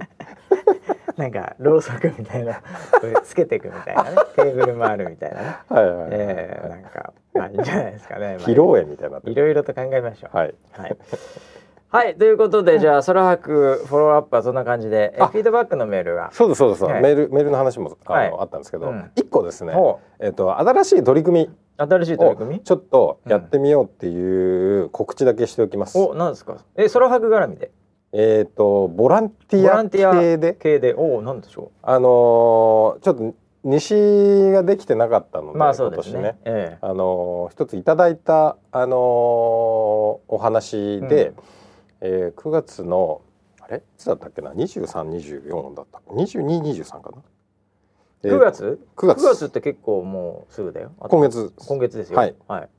[1.27, 1.33] に。
[1.33, 2.61] なんかろうそくみたいな、
[3.23, 4.09] つけていくみたいなね。
[4.35, 5.55] テーブルもあるみたいなね。
[5.69, 6.07] はいは。
[6.11, 8.27] えー、なんかまあいいんじゃないですかね。
[8.39, 9.21] まあ披露宴みたいにな。
[9.23, 10.37] いろいろと考えましょう。
[10.37, 10.53] はい。
[10.73, 10.97] はい。
[11.89, 16.29] はい、ということで、じゃあ、空白フォローアップはそんな感じで、フィードバックのメールが。
[16.33, 16.83] そうですそうです。
[16.83, 19.71] はいメールメールの話もあの、はいあったんですけどうん、一個ですね。
[19.73, 22.59] ほえっと新しい取り組みう新しい取りを組み？
[22.61, 25.97] ちょっとやってみようっていう告知だけしておきます。
[25.97, 26.57] お、なんですか？
[26.75, 27.71] え、空白絡みで？
[28.17, 30.53] えっとボランティア系で？
[30.53, 33.93] 系で、お、なんでしょあのーちょっと西
[34.53, 35.53] ができてなかったのう。
[35.53, 36.37] で、まあ、そうですねね。。
[36.45, 41.35] えあのー一ついただいたあのーお話で、うん
[42.01, 43.21] えー9月の
[43.59, 43.79] あれ？
[43.79, 47.17] いつだったっけな？2324だった2223かな、
[48.23, 50.91] ええー9月？9月9月って結構もうすぐだよ。
[50.99, 52.17] 今月今月ですよ。
[52.17, 52.35] はい。
[52.47, 52.69] はい。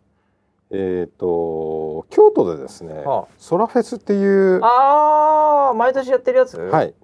[0.71, 6.59] えっ、と京都でですね、はソラフェスっていうああー、毎年やってるやつ？。
[6.59, 6.95] はいい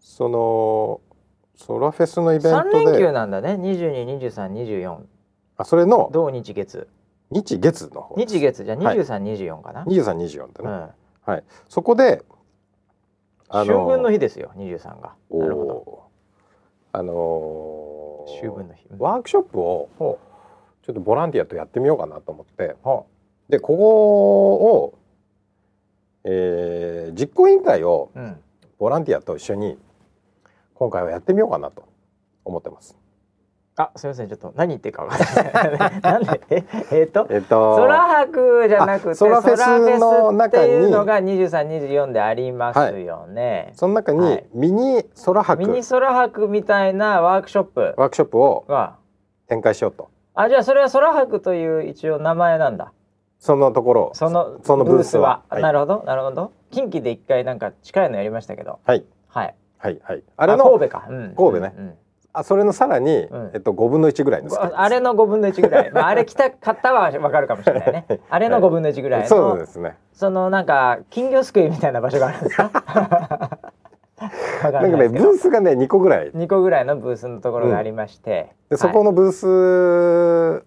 [0.00, 1.00] その
[1.54, 3.56] ソラフェスのイベン三ト連休でなんだね。
[3.58, 5.06] 二十二、二十三、二十四。
[5.58, 6.88] あそれの土日月。
[7.30, 8.64] 日月の方日月？
[8.64, 10.90] じゃ、はい二十三、二十四かな？2324だね、うん。
[11.32, 12.22] はいそこで
[13.48, 14.52] あ秋分の日ですよ。
[14.56, 15.14] 二十三が。
[15.28, 15.72] おなるほど。
[15.72, 16.02] お
[16.92, 18.86] あのー秋分の日。
[18.90, 20.18] うんワークショップをほ
[20.82, 22.76] ちょっとボランティアとやってみようかなと思ってう。
[22.88, 23.04] は
[23.48, 24.94] でここを、
[26.24, 28.10] えー実行委員会を。
[28.78, 29.76] ボランティアと一緒に
[30.74, 31.84] 今回はやってみようかなと
[32.46, 32.96] 思ってます。
[33.76, 36.00] あ、すみません、ちょっと何言ってるか分かんない。
[36.00, 37.26] なんで、え、えっと？
[37.30, 43.70] えっと空白じゃなくて、あ空フェスの中にのが二十三、二十四でありますよね。
[43.74, 48.96] その中にはいミニ空博ミニ空白みたいなワークショップワークショップをが。
[49.46, 52.92] 展開しようとあ、じゃあ、それは空白という一応名前なんだ。
[53.38, 55.42] そのところそのそのブースは。
[55.48, 55.60] は。
[55.60, 55.62] い。
[55.62, 56.52] なるほど、なるほど。
[56.70, 58.80] 近畿で一回なんか近いのやりましたけど。
[58.84, 59.04] はい。
[59.28, 59.54] はい。
[59.78, 60.22] はいはい。
[60.36, 61.06] あれの神戸か。
[61.08, 61.84] うん神戸ねうん。
[61.84, 61.94] うん
[62.32, 63.50] あそれのさらに、うん。
[63.54, 68.06] えっと5分の1ぐらいのあれの5分の1ぐらい、まあ、あれ来た方は分かるかもしれないね。
[68.30, 69.96] あれの5分の1ぐらいの、そうですね。
[70.12, 73.72] そのなんか金魚すくいみたいな場所があるんですか？
[74.20, 76.30] なんかねブースがね2個ぐらい。
[76.32, 80.64] 2個ぐらいのブースのところがありまして、でそこのブース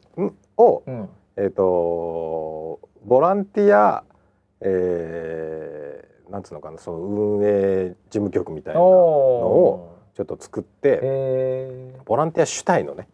[0.57, 4.03] を、うん、えっ、とボランティア、
[4.61, 13.07] えー、なんつうのかなその運営事務局みたいなのをおちょっと作って、えボランティア主体のね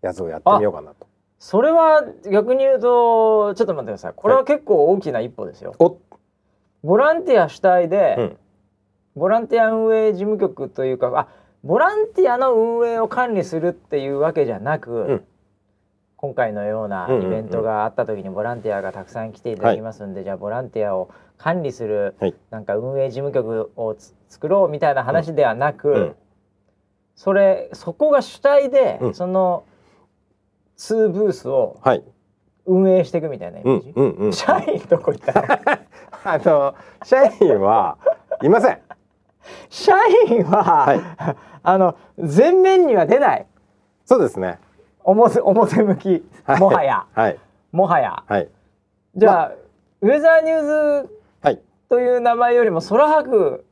[0.00, 1.08] やつをやってみようかなと。
[1.40, 4.12] それは逆に言うとちょっと待ってください。
[4.14, 5.98] これは結構大きな一歩ですよ、お
[6.84, 8.36] ボランティア主体で、うん
[9.14, 11.28] ボランティア運営事務局というかあ
[11.62, 15.24] ボランティアの運営を管理するっていうわけじゃなく、ん。
[16.16, 22.34] 今回のようなイベントがあった時にボランティアがたくさん来ていただきますんで、じゃあボランティアを管理するはい。
[22.50, 26.14] なんか運営事務局をつ作ろうみたいな話ではなく、うん。
[27.14, 29.14] それそこが主体で、うん。
[29.14, 29.64] その
[30.78, 32.02] 2ブースをはい。
[32.66, 34.32] 運営していくみたいなイうんメージ、うんうん。
[34.32, 35.46] 社員どこ行ったの？
[36.24, 37.98] あの社員は
[38.42, 38.78] いません
[39.68, 39.92] 社
[40.28, 41.00] 員は、はい。
[41.62, 43.46] あの前面には出ない。
[44.04, 44.58] そうですね。
[45.04, 46.24] 表表向き。
[46.44, 46.60] はい。
[46.60, 47.06] もはや。
[47.12, 47.38] はい。
[47.72, 48.22] もはや。
[48.26, 48.48] はい。
[49.16, 49.52] じゃあ、
[50.00, 51.60] ウェザーニューズはい。
[51.88, 53.64] という名前よりも空白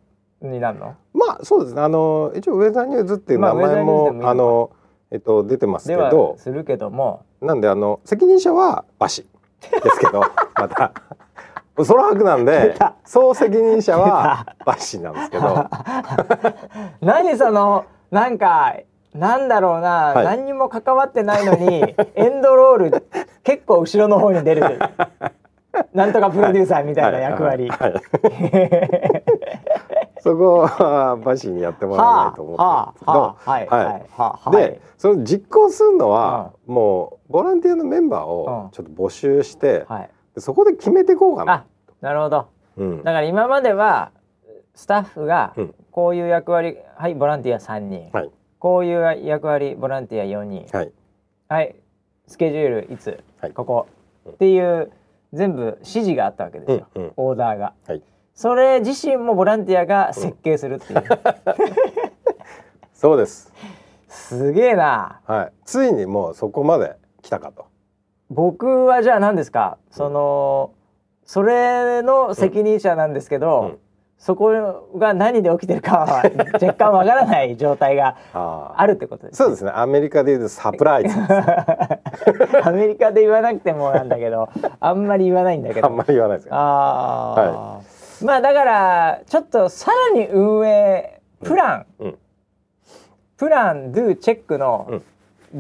[0.43, 0.95] になるの？
[1.13, 1.83] まあそうですね。
[1.83, 4.31] あの一応ウェザーニューズっていう名まあ前も,、ウェザーニューズでもいいのか。
[4.31, 4.71] あの
[5.11, 6.37] えっと出てますけど。
[6.39, 7.23] するけども。
[7.41, 9.27] なんであの責任者はバシ
[9.63, 10.21] ですけど
[10.55, 10.93] また
[11.85, 15.67] 空白なんで総責任者はバシなんですけど。
[17.01, 18.77] 何そのなんか
[19.15, 20.25] なんだろうな、はい。
[20.25, 23.07] 何にも関わってないのにエンドロール
[23.43, 24.79] 結構後ろの方に出る。
[25.95, 27.71] なんとかプロデューサーみたいな役割。
[30.23, 33.67] そこはバシにやってもらわないと思ってるんはですけど、あはあはい。
[33.69, 33.85] はい。
[33.85, 34.03] はい。
[34.17, 38.67] はあでその実行するのは、もうボランティアのメンバーうん。
[38.67, 40.03] をちょっと募集して、はい。
[40.03, 41.53] でそこで決めていこうかな。
[41.53, 41.65] あ
[42.01, 42.49] なるほど。
[42.77, 42.99] うん。
[42.99, 44.13] だから今までは
[44.75, 45.75] スタッフがうん。
[45.91, 48.31] こういう役割、はいボランティア3人、はい。
[48.61, 50.93] こういう役割ボランティア4人はい。
[51.49, 51.75] はい。
[52.29, 53.53] スケジュールいつ、はい。
[53.53, 53.87] ここ。
[53.95, 54.93] うんっていう
[55.33, 57.13] 全部指示があったわけですよ、うんうん。
[57.17, 58.03] オーダーが、はい。
[58.35, 61.03] それ自身もボランティアが設計するっていう、
[62.93, 63.53] そうです。
[64.09, 65.21] すげえな。
[65.27, 65.53] はい。
[65.65, 67.67] ついにもうそこまで来たかと。
[68.31, 69.77] 僕はじゃあ何ですか？
[69.91, 70.73] その
[71.25, 73.79] それの責任者なんですけど、うん。
[74.19, 76.23] そこが何で起きてるかは
[76.61, 78.87] 若干わからない状態がああ。
[78.87, 79.73] るってことです、そうですね。
[79.75, 81.17] アメリカでいうとサプライズ。
[82.63, 85.87] アメリカで言わなくてもなんだけどあんまり言わないんだけど。
[85.87, 86.53] あんまり言わないですよ。
[86.55, 92.19] あー、まあだからちょっとさらに運営プラン、うん。
[93.39, 95.03] プラン do チェックの、うん。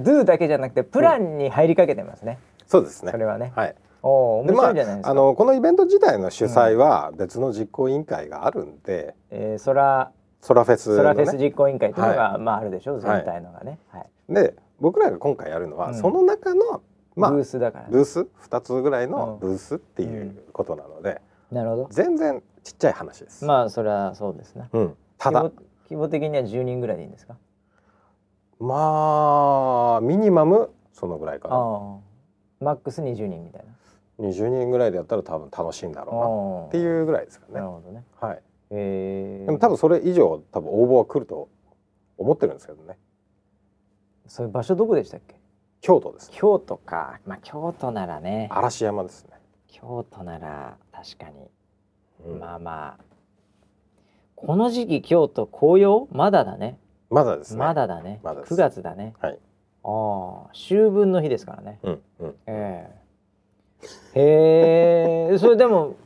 [0.02, 2.38] do だけじゃなくてプランに入りかけてますね、
[2.70, 3.10] そうですね。
[3.10, 3.18] そ。
[3.18, 3.74] れはね、はい。
[4.02, 11.44] おお面白いじゃないですか、あのこのイベント自体の主催は別の実行委員会があるんで、えー、ソラソラフェスのソラフェスね。
[11.44, 14.06] 実行委員会というのが、まああるでしょう全体のがね、はい。
[14.32, 15.94] で僕らが今回やるのは、うん。
[15.96, 16.80] その中の
[17.16, 19.48] まあブースだから、ね、ブース2つぐらいのうん。
[19.48, 21.88] ブースっていうことなので、なるほど。
[21.90, 23.44] 全然ちっちゃい話です。
[23.44, 27.36] まあそれはそうですねうん、ただ規模規模的には10人ぐらいでいいんですか？
[28.60, 31.98] まあミニマムそのぐらいかな。
[32.60, 33.64] マックス20人みたい
[34.18, 34.28] な。
[34.28, 36.68] 20人ぐらいでやったら多分楽しいんだろうな。
[36.68, 37.54] っていうぐらいですかね。
[37.54, 37.66] なる。
[37.68, 38.04] ほどね。
[38.20, 38.42] はい。
[38.70, 41.48] えー、でも多分それ以上多分応募は来ると
[42.18, 42.98] 思ってるんですけどね。
[44.26, 45.40] そういう場所どこでしたっけ？
[45.80, 46.30] 京都です。
[46.32, 47.18] 京都か。
[47.24, 48.48] まあ京都ならね。
[48.52, 49.30] 嵐山ですね。
[49.66, 51.50] 京都なら確かに、
[52.26, 52.38] うん。
[52.38, 53.04] まあまあ。
[54.36, 56.06] この時期京都紅葉？
[56.12, 56.78] まだだね。
[57.08, 57.58] まだですね。
[57.58, 58.20] まだだね。
[58.22, 58.54] まだです。
[58.54, 59.14] 9月だね。
[59.20, 59.38] はい。
[59.82, 61.78] ああ秋分の日ですからね。
[61.82, 62.34] うんうん。
[62.46, 62.90] え
[64.14, 64.20] え。
[64.20, 65.96] へえそれでも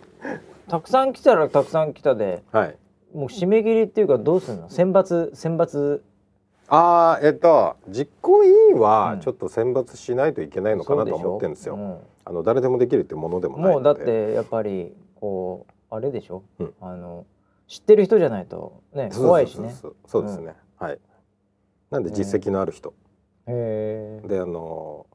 [0.68, 2.76] たくさん来たらたくさん来たではい。
[3.14, 4.70] もう締め切りっていうかどうするの？
[4.70, 6.00] 選抜選抜？
[6.68, 8.80] ああえっと実行委員うん。
[8.80, 11.76] はちょっと選抜しないといけないのかなと思ってるんですよ。
[11.76, 13.88] そうあの誰でもできるってものでもうんないので。
[13.88, 16.74] もうだってやっぱりこうあれでしょ、うん。
[16.80, 17.26] あの
[17.68, 19.74] 知ってる人じゃないとね怖いしね。
[20.06, 20.54] そうですね。
[20.78, 20.98] はい。
[21.90, 22.94] なんで実績のある人、
[23.46, 25.06] へえであの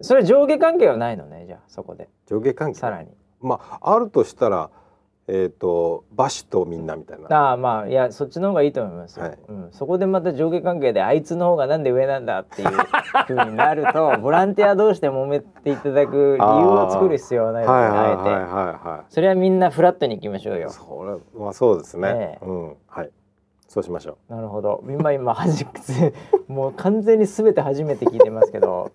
[0.00, 2.08] それ上下関係はないのねじゃあそこで。
[2.26, 2.78] 上下関係？
[2.78, 3.08] さらに。
[3.40, 4.70] まああるとしたら
[5.26, 7.34] えっ、とバシとみんなみたいな。
[7.34, 9.38] ああまあいやそっちの方がいいと思いますよ、はい。
[9.48, 12.68] うん、そこでまた上下関係であいつの方がなんで上なんだっていう
[13.26, 18.00] ふうになるとボランティア同士で揉めていただく理由を作る必要はないのではいはい。
[18.84, 19.14] あえて。
[19.14, 20.68] それはみんなフラットに行きましょうよ。
[20.68, 21.04] そ
[21.36, 22.08] れはそうですね。
[22.08, 22.46] ええ。
[22.46, 22.76] うん。
[22.86, 23.10] はい。
[23.74, 24.84] そうしましょなるほど。
[24.86, 25.66] 今今はじ
[26.46, 28.92] もう完全に全て初めて聞いてますけど。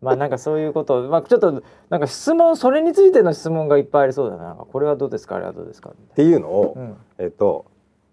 [0.00, 4.54] まあなんかそういうことまあちょっとなんか質問それについての質問がいっぱいありそうだな。
[4.54, 5.34] これはどうですか？
[5.34, 5.90] あれはどうですか？
[5.90, 6.96] うっていうのを、うん。
[7.18, 7.64] えっ、と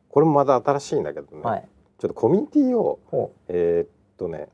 [0.10, 1.68] これもまだ新しいんだけどね、はい。
[2.00, 4.50] ちょっとコミュニティをほえーっとね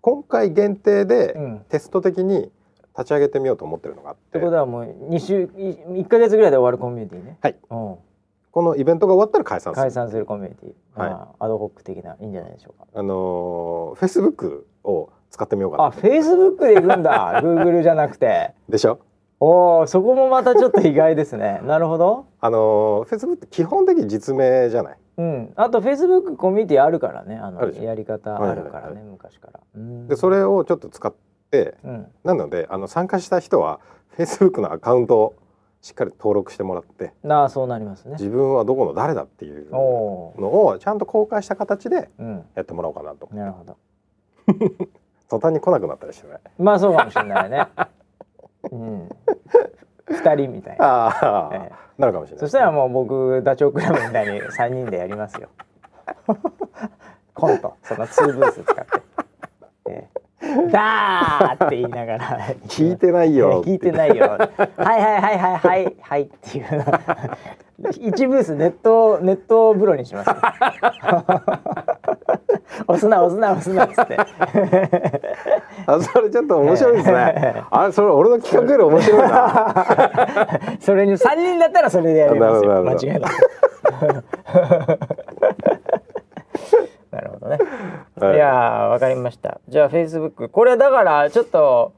[0.00, 2.50] 今回限定でう、うん、っテスト的に
[2.98, 4.38] 立ち上げてみようと思ってるのがあって。
[4.38, 5.46] てことはもう2週い
[6.02, 7.38] 1か月ぐらいで終わるコミュニティね。
[7.40, 7.56] はい。
[7.70, 7.94] うん
[8.58, 9.82] このイベントが終わったら解散する。
[9.84, 11.10] 解散するコミュニティ、はい。
[11.10, 12.88] まあ、アドホック的ないいんじゃないでしょうか。
[12.92, 15.92] あのー、Facebook を使ってみようかあな。
[15.92, 17.38] フェイスブックで行くんだ。
[17.40, 18.54] Google じゃなくて。
[18.68, 18.98] でしょ？
[19.38, 21.60] おおそこもまたちょっと意外ですね。
[21.62, 22.26] なるほど。
[22.40, 24.98] あのー、Facebook って基本的に実名じゃない？
[25.18, 27.36] うん、あとフェイスブックコミュニティあるからね。
[27.36, 29.60] あのやり方あるからね、昔から。
[29.76, 30.08] うん。
[30.08, 31.14] でそれをちょっと使っ
[31.52, 32.06] ええうん。
[32.24, 33.78] なのであの参加した人は
[34.18, 35.34] Facebook のアカウントを
[35.80, 38.12] しっかり登録してもらってなあそうなりますね。
[38.12, 42.44] 自分はどこの誰だっていうのをちゃんと公開した形でうん。
[42.54, 43.28] やってもらおうかなと。
[43.32, 43.76] なるほど。
[45.28, 46.38] 途端に来なくなったりしてね。
[46.58, 47.66] まあそうかもしれないね。
[48.72, 49.08] うん。
[50.06, 51.72] 二人みたいな、ああ、ええ。
[51.98, 52.40] なるかもしれない。
[52.40, 55.48] そしたらもう僕ダチョウ倶楽部みたいに三人でやりますよ。
[57.34, 57.74] コント。
[57.82, 59.02] そのツーブース使って、
[59.90, 60.20] ええ、
[60.70, 62.38] ダーって言いながら。
[62.68, 63.62] 聞いてないよ。
[63.64, 64.38] 聞いてないよ。
[64.76, 65.96] はいはいはいはいはい。
[66.00, 66.66] はいっていう。
[68.00, 70.28] 一ブースネットネット風呂にします。
[70.28, 70.34] よ
[72.88, 74.16] 押すな押すな押すなっつって。
[75.86, 77.64] あそれちょっと面白いですね。
[77.70, 79.86] あれそれ俺の企画より面白いな。
[80.80, 82.82] それに三人だったらそれでやりますよ。
[82.82, 83.34] 間違いなく
[87.18, 87.58] なるほどね、
[88.16, 88.36] はい。
[88.36, 89.60] い、やーわかりました。
[89.68, 91.92] じゃあフェイスブックこれだからちょっと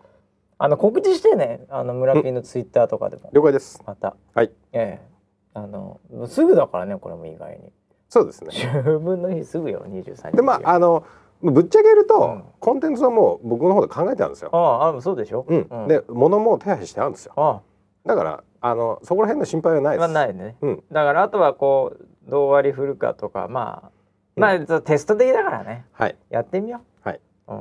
[0.58, 1.64] あの告知してね。
[1.68, 3.30] あの村ピンのツイッターとかでも。
[3.32, 3.82] 了解です。
[3.86, 4.14] また。
[4.34, 4.50] はい。
[4.72, 5.10] ええ。
[5.54, 7.72] あのすぐだからねこれも意外に。
[8.08, 8.50] そうですね。
[8.50, 10.36] 10分の日すぐよ23日。
[10.36, 11.04] でまああの
[11.42, 12.44] ぶっちゃけると、うん。
[12.60, 14.50] コンテンツはもう僕の方で考えてあるんですよ。
[14.52, 15.66] ああそうでしょ、うん。
[15.70, 15.88] うん。
[15.88, 17.32] で物も手配してあるんですよ。
[17.36, 17.60] あ
[18.04, 20.04] だからあのそこら辺の心配はないです。
[20.04, 20.84] あまあないね、うん。
[20.92, 23.90] だからあとはこうどう割り振るかとかまあ
[24.36, 25.84] まあ、テスト的だからね。
[25.92, 26.16] はい。
[26.30, 27.08] やってみよう。
[27.08, 27.20] はい。
[27.48, 27.58] うん、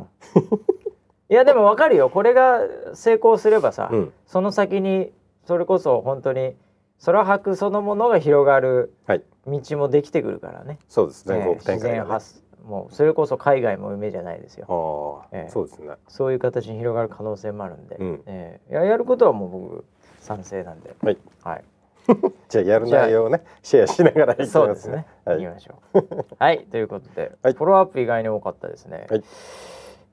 [1.29, 2.09] いやでもわかるよ。
[2.09, 2.59] これが
[2.93, 4.13] 成功すればさ、うん。
[4.27, 5.11] その先に
[5.45, 6.55] それこそ本当に
[7.03, 9.23] 空白そのものが広がるはい。
[9.47, 11.25] 道もできてくるからね、そうです。
[11.25, 11.93] 全国展開がね。
[11.95, 15.25] 然発もうそれこそ海外も夢じゃないですよ。
[15.31, 15.49] ええ。
[15.49, 15.89] そうですね。
[16.07, 18.23] そういう形に広がる可能性もあるんで、うん。
[18.27, 18.71] ええ。
[18.71, 19.85] いややることはもう僕
[20.19, 20.95] 賛成なんで。
[21.01, 21.17] はい。
[21.43, 21.63] はい
[22.49, 25.05] じゃあやる内容をねシェアしながらいきますそうですね。
[25.25, 26.25] はい行きましょう。
[26.37, 29.07] はい、ということで、はいフォローアップ意外に多かったですね。
[29.09, 29.23] はい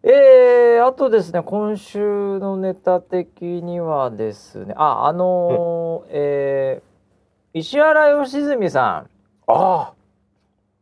[0.03, 6.97] えー、あとですね、今週のネタ的にはですね、あ、あのーえー
[7.59, 9.11] 石原良純さん、
[9.47, 9.95] あ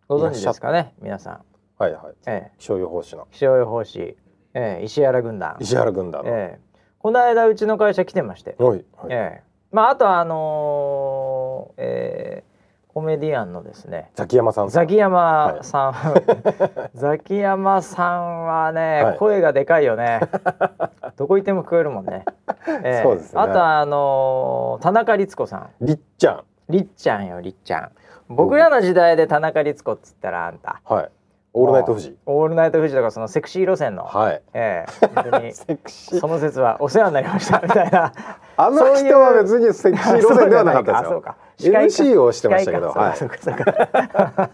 [0.08, 1.34] ご存知ですかね、皆さん。
[1.34, 2.14] あはいはい。
[2.26, 4.16] え気象予報士のー、気象予報士、
[4.54, 5.56] えー、石原軍団。
[5.60, 6.30] 石原軍団の。
[6.30, 8.82] えー、この間うちの会社来てまして、はいはい。
[9.10, 14.68] えー、まああとはあのーえー、コメディアンのですね、ザキヤマさん。
[14.68, 15.94] ザキヤマさん、
[16.94, 20.20] ザキヤマさんはね、はい声がでかいよね。
[21.18, 22.24] どこ行っても聞こえるもんね。
[22.84, 26.44] ええそうですねあとはあのー田中律子さん、りっちゃん。
[26.68, 27.90] りっちゃんよりっちゃん。
[28.28, 30.80] 僕らの時代で田中律子っつったらあんた。
[30.84, 31.10] はい。
[31.56, 32.16] オールナイト富士。
[32.26, 34.02] オールナイトフジとかそのセクシー路線の。
[34.02, 34.42] はい。
[34.54, 36.18] ええ本当に セクシー。
[36.18, 38.12] その説はお世話になりましたみたいな。
[38.56, 41.10] あの人は別にセクシー路線ではなかったですよ。
[41.10, 41.36] そうか。
[41.60, 44.50] MC をしてましたけど、司会かそうかそうか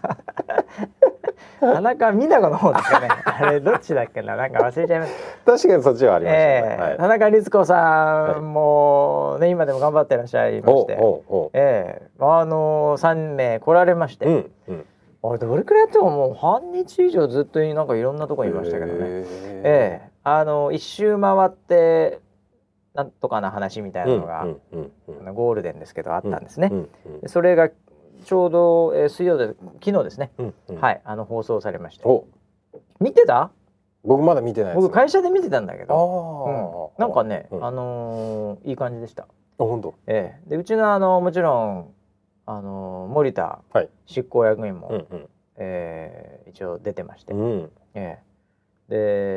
[1.59, 3.07] 田中美奈子の方ですかね。
[3.25, 5.11] あれどっちだっけな、なんか忘れちゃいまし
[5.45, 5.51] た。
[5.53, 6.77] 確かにそっちはありましたね。
[6.79, 10.99] ええ田中律子さんもね、今でも頑張ってらっしゃいまして、
[11.53, 14.29] ええあの三名来られまして、う。
[14.29, 14.85] うんうん。
[15.23, 18.93] あれどれくらいやってももう半日以上ずっとなんかいろんなとこにいましたけどね。
[18.93, 19.25] へ
[19.63, 20.09] ええ。
[20.23, 22.19] あの一周回って
[22.93, 24.47] なんとかな話みたいなのが、
[25.33, 26.71] ゴールデンですけどあったんですね。
[27.27, 30.75] それがちょうど、えー水曜で昨日ですね、うんうん。
[30.77, 32.03] はいあの放送されまして。
[32.05, 32.25] お、
[32.99, 33.51] 見てた？
[34.03, 34.81] 僕まだ見てないです。
[34.81, 37.65] 僕会社で見てたんだけあど、うん、あなんかね、うん。
[37.65, 39.93] あのーいい感じでした、あ本当。
[40.07, 40.49] ええ。
[40.49, 41.93] でうちのあのもちろん
[42.45, 43.89] あのー森田はい。
[44.05, 47.71] 執行役員も、うんうんええ一応出てまして、うん。
[47.93, 48.31] ええ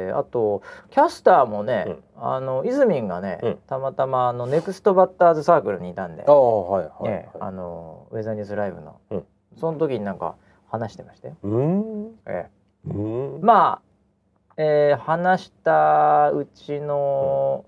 [0.08, 9.24] であとキャスターもね、うんあのイズミンがね、うんたまたまあのネクストバッターズサークルにいたんであ、あはいはいええあはのウェザーニュースライブの、うん
[9.56, 10.34] その時になんか
[10.68, 11.36] 話してましたよ。
[11.44, 11.46] い。
[11.46, 12.14] うん。
[12.26, 12.48] え
[12.88, 13.38] うんえ。
[13.42, 13.82] まあ、
[14.56, 17.64] えー話したうちの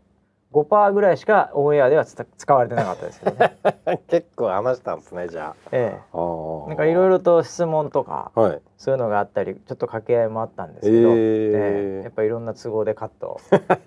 [0.65, 3.57] 5%ぐらいしかオンエアでは使われてなかったですけどね。
[4.09, 6.17] 結構話したんですねじゃえあ。
[6.17, 7.17] あえなんかいろいろ。
[7.17, 8.61] ろと質問とかはい。
[8.79, 13.39] そういうのがあったりちょっと掛け合いもあったんですけど、ええええやっぱいろんな都合でカット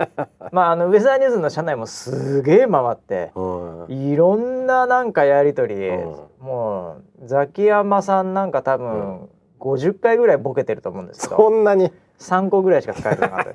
[0.52, 4.12] まああのウェザーニュースの社内もすげえ回ってはい。
[4.12, 13.54] いろんななんかやり取り、うんもうザキヤマさんなんか多分、50回ぐらいボケてると思うんですけそどんなに？3個ぐらいしか使えてなかったで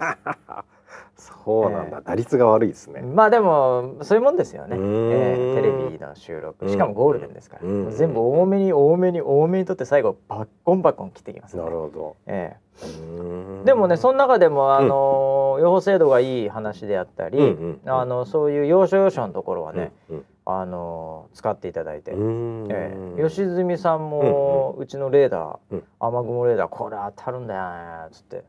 [1.17, 1.99] そうなんだ。
[1.99, 3.01] ええ打率が悪いですね。
[3.01, 3.07] す。
[3.07, 5.13] まあでもそういうもんですよね、うーん。
[5.13, 6.69] ええテレビの収録。
[6.69, 7.91] しかもゴールデンですから、うん。
[7.91, 12.17] 全部多めに多めに多めにとって最後バッコンバッコン切ってきます、ね、なるほど。
[12.27, 12.87] えう
[13.23, 13.61] ん。
[13.63, 17.93] えでもねその中でもあの、予報精度がいい話であったり、うんうんうん。
[17.93, 22.67] あのそういう要所要所のところはね、うんあの使っていただいて、うん。
[22.71, 25.85] ええ、吉住さんも、うちのレーダー、うん。
[26.01, 28.45] 雨雲レーダーこれ当たるんだよねっつって。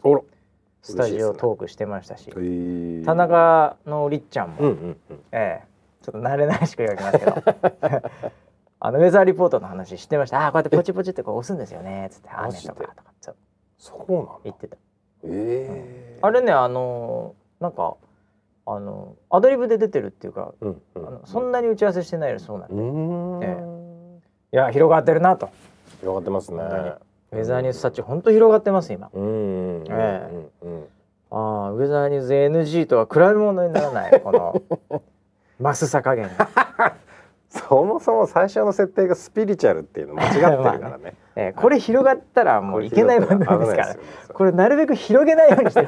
[0.85, 3.05] スタジオトークしてましたし、へー。
[3.05, 5.19] 田中のりっちゃんも、うんうんうん。
[5.31, 5.67] ええ
[6.03, 7.33] ちょっと慣れないしか言われますけど。
[8.79, 10.41] あのウェザーリポートの話してました。
[10.41, 12.09] ああこうやってポチポチってこう押すんですよね。
[12.11, 13.13] つって雨とかとか。
[13.19, 13.35] そう。
[13.79, 14.31] そうなんだ。
[14.43, 14.77] 言ってた。
[15.23, 17.95] ええあれねあのなんか
[18.67, 21.07] あのアドリブで出てるっていうか、うんうん。
[21.07, 23.43] あのそんなに打ち合わせしてないよりそうなんで、うーん。
[23.43, 24.19] え
[24.53, 25.49] いや広がってるなと。
[26.01, 26.61] 広がってますね
[27.31, 29.09] ウェザーニュースタッチ本当広がってます今。
[29.13, 30.29] うんうんうんえ
[30.61, 30.85] うんうん。
[31.31, 34.61] ああウェザーニュース NG とは比べ物にならない この
[35.59, 36.29] マスさ加減。
[37.49, 41.13] そもそも最初の設定がスピリチュアルっていうの間違ってるからね。
[41.37, 43.95] えーこれ広がったらもういけない番組ですから。
[44.33, 45.87] これなるべく広げないようにしてる。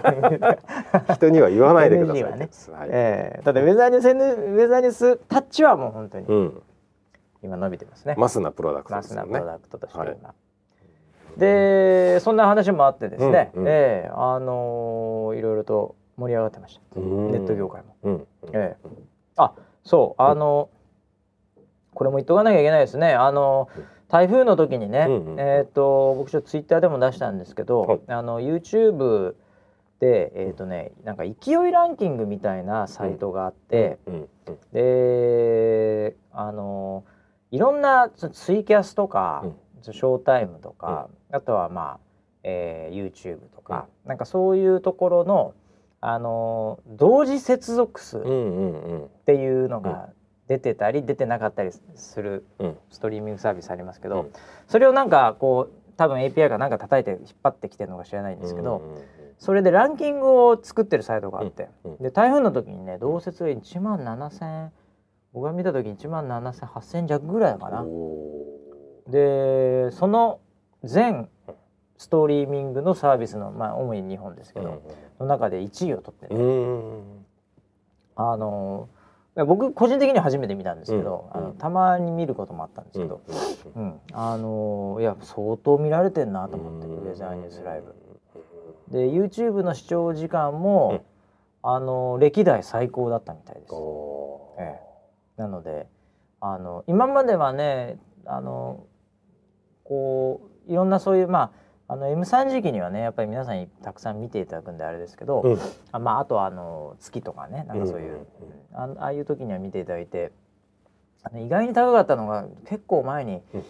[1.13, 2.23] 人には言わないでください。
[2.23, 6.61] はねはいえーただウェザーニュースウェザーニュースタッチはもう本当にうん。
[7.43, 10.17] 今伸びてますね、マスなプロダクトマスなプロダクトとしてはい。
[10.19, 10.33] 今、
[11.37, 13.67] でそんな話もあってですね、うんうん。
[13.67, 13.71] え
[14.05, 17.31] えあのーいろいろと盛り上がってました、うん。
[17.31, 18.27] ネット業界も、うん。
[18.53, 18.89] ええ。
[19.35, 20.69] あそうあの
[21.93, 23.13] これも言っとかなきゃいけないですね。
[23.13, 23.69] あの
[24.07, 27.99] 台風の時にね、うんうんえっ、と僕ちょっとツイッターでも出したんですけど、はい。
[28.07, 29.35] あの YouTube
[29.99, 33.99] でえっ、とねなんか勢いランキングみたいなサイトがあって、
[34.71, 37.03] であの
[37.51, 39.43] いろんなツイキャスとか、
[39.81, 41.99] ショータイムとか、あとはまあ、
[42.43, 45.53] えー YouTube とか、なんかそういうところの
[45.99, 49.09] あの同時接続数っうんうんうん。
[49.25, 50.09] ていうのが
[50.47, 52.77] 出てたり出てなかったりするうん。
[52.89, 54.31] ストリーミングサービスありますけど、うん。
[54.67, 59.03] それをなんかこう多分 API がなんか叩いて引っ張ってきてるのか知らないんですけど、うんうんうん
[59.39, 64.69] それでランキングを作ってるサイトがあって、うんうんで台風の時にね同説が1万7,000
[65.31, 67.85] 僕が見た時1万7,0008,000弱ぐらいかな。
[69.07, 70.39] おでその
[70.83, 71.29] 全
[71.97, 74.81] ストリーミングのサービスのまあ主に日本ですけーど、
[75.19, 77.25] の中で1位を取ってる、うんうん。
[78.15, 78.89] あの
[79.35, 83.21] 僕個人的には初めて見たんですけど、うんあのたまに見ることもあったんですけど、
[83.75, 87.95] うんあのいや相当見られてんなと思って、ウェザーニュースライブ。
[88.89, 91.03] で YouTube の視聴時間も、
[91.61, 93.73] あの歴代最高だったみたいです。
[94.59, 94.79] え
[95.37, 95.41] え。
[95.41, 95.87] なので
[96.39, 98.86] あの今まではねあの
[99.87, 101.51] こういろんなそういうま
[101.87, 105.59] ああの M3 時期にはねやっぱり皆さんにたくさん見ていただくんであれですけど、うん。
[105.93, 108.27] あまああとはあの月とかねなんかそういう、
[108.73, 110.31] あああいう時には見ていただいて
[111.23, 113.63] あの意外に高かったのが結構前に、うん。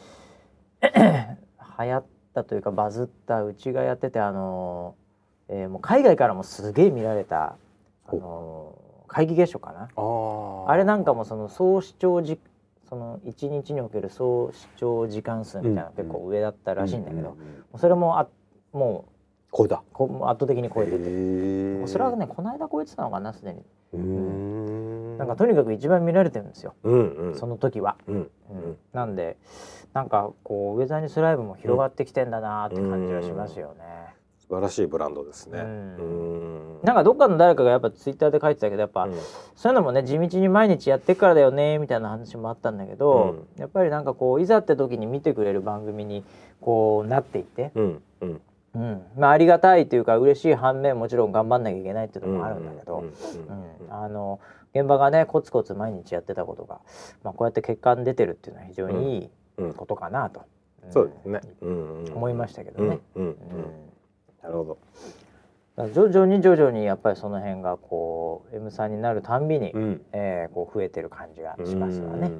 [1.80, 4.96] 流行ったというかバズったうちがやっててあの、
[5.50, 7.56] えーもう海外からもすげえ見られた
[8.08, 8.76] あの
[9.08, 9.90] 皆既月食かな？
[10.68, 12.40] あれなんかもその総視聴時
[12.90, 17.36] その1日における総視聴時間数みたいな結構上だったらしいんだけど、うう
[17.74, 17.80] うん。
[17.80, 18.28] それもあ
[18.72, 19.06] も
[19.52, 23.62] これだうこ圧倒的に超えてて、それはねこの間超えてたのかなすでに、
[23.94, 25.18] うーん。
[25.18, 27.36] なんかとにかく一番見られてるんですよ、うんうん。
[27.36, 28.32] その時は、うん。
[28.50, 28.78] うん。
[28.94, 29.38] なんで
[29.94, 33.84] なんかこうウェザーニュースライブも広がってきてんだなって感じはしますよね、
[34.48, 35.60] 素晴らしいブランドですね。
[35.60, 36.80] ううん。
[36.80, 39.14] んなんかどっかの誰かがやっぱツイッターで書いてたけどやっぱ、うん。
[39.56, 46.24] そういうのもね地道に毎日やってっからだよねみたいな話もあったんだけど、やっぱりなんかこういざって時に見てくれる番組に
[46.62, 48.42] こうなっていて、うんうん。
[48.76, 49.02] うん。
[49.18, 53.14] まあ、ありがたいというか嬉しい反面もちろん頑張んなきゃいけないっていうのもあるんだけど、うんうん
[53.90, 54.40] あの
[54.76, 56.82] 現場がねコツコツ毎日やってたことが、
[57.24, 60.44] まあ、こうやって結果に出てるっていうのは非常にいいうんことかなと、ん。
[60.92, 61.42] そうですね。
[61.62, 63.00] うんうん思いましたけどね。
[63.16, 63.30] うんうん。
[63.30, 63.87] うん
[64.48, 64.78] なるほ
[65.78, 65.90] ど。
[65.94, 70.02] 徐々に徐々にやっぱりその辺がこう M さんになるたんびに、うん。
[70.12, 72.32] えーこう増えてる感じがしますわね。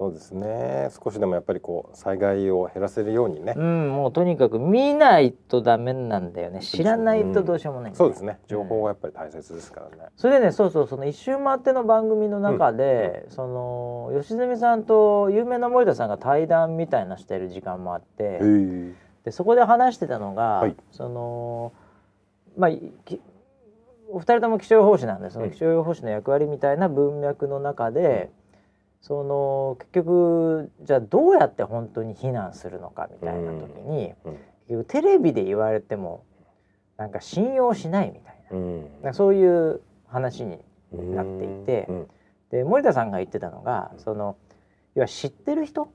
[0.00, 0.88] そうですね。
[1.04, 3.52] 少しでもやっぱりこう災害を減らせるようにね。
[3.54, 6.60] うん、もうとにかく見ないとダメなんだよね。
[6.60, 8.38] 知らないとどうしようもないんだよそうですね。
[8.46, 10.10] 情報がやっぱり大切ですからね。
[10.16, 18.40] それでね、そうそう、その一周回っての番組の中で、その吉住さんと有名な森田さんが対談みたいなしてる時間もあって、
[19.24, 20.76] でそこで話してたのが、はい。
[20.90, 21.72] その
[22.56, 22.70] まあ
[23.04, 23.20] き
[24.08, 28.30] お二人とも気象予報士なんで、その気象予報士の役割みたいな文脈の中で、
[29.00, 34.12] その結局じゃあどうやって本当に避難するのかみたいな時に、
[34.68, 34.84] うん。
[34.84, 36.24] テレビで言われても
[36.96, 38.56] なんか信用しないみたいな。
[38.56, 39.02] うん。
[39.02, 40.58] なそういう話に
[41.14, 41.86] なっていて。
[41.88, 42.06] うん。
[42.50, 44.36] で森田さんが言ってたのがその
[44.96, 45.92] 要は知ってる人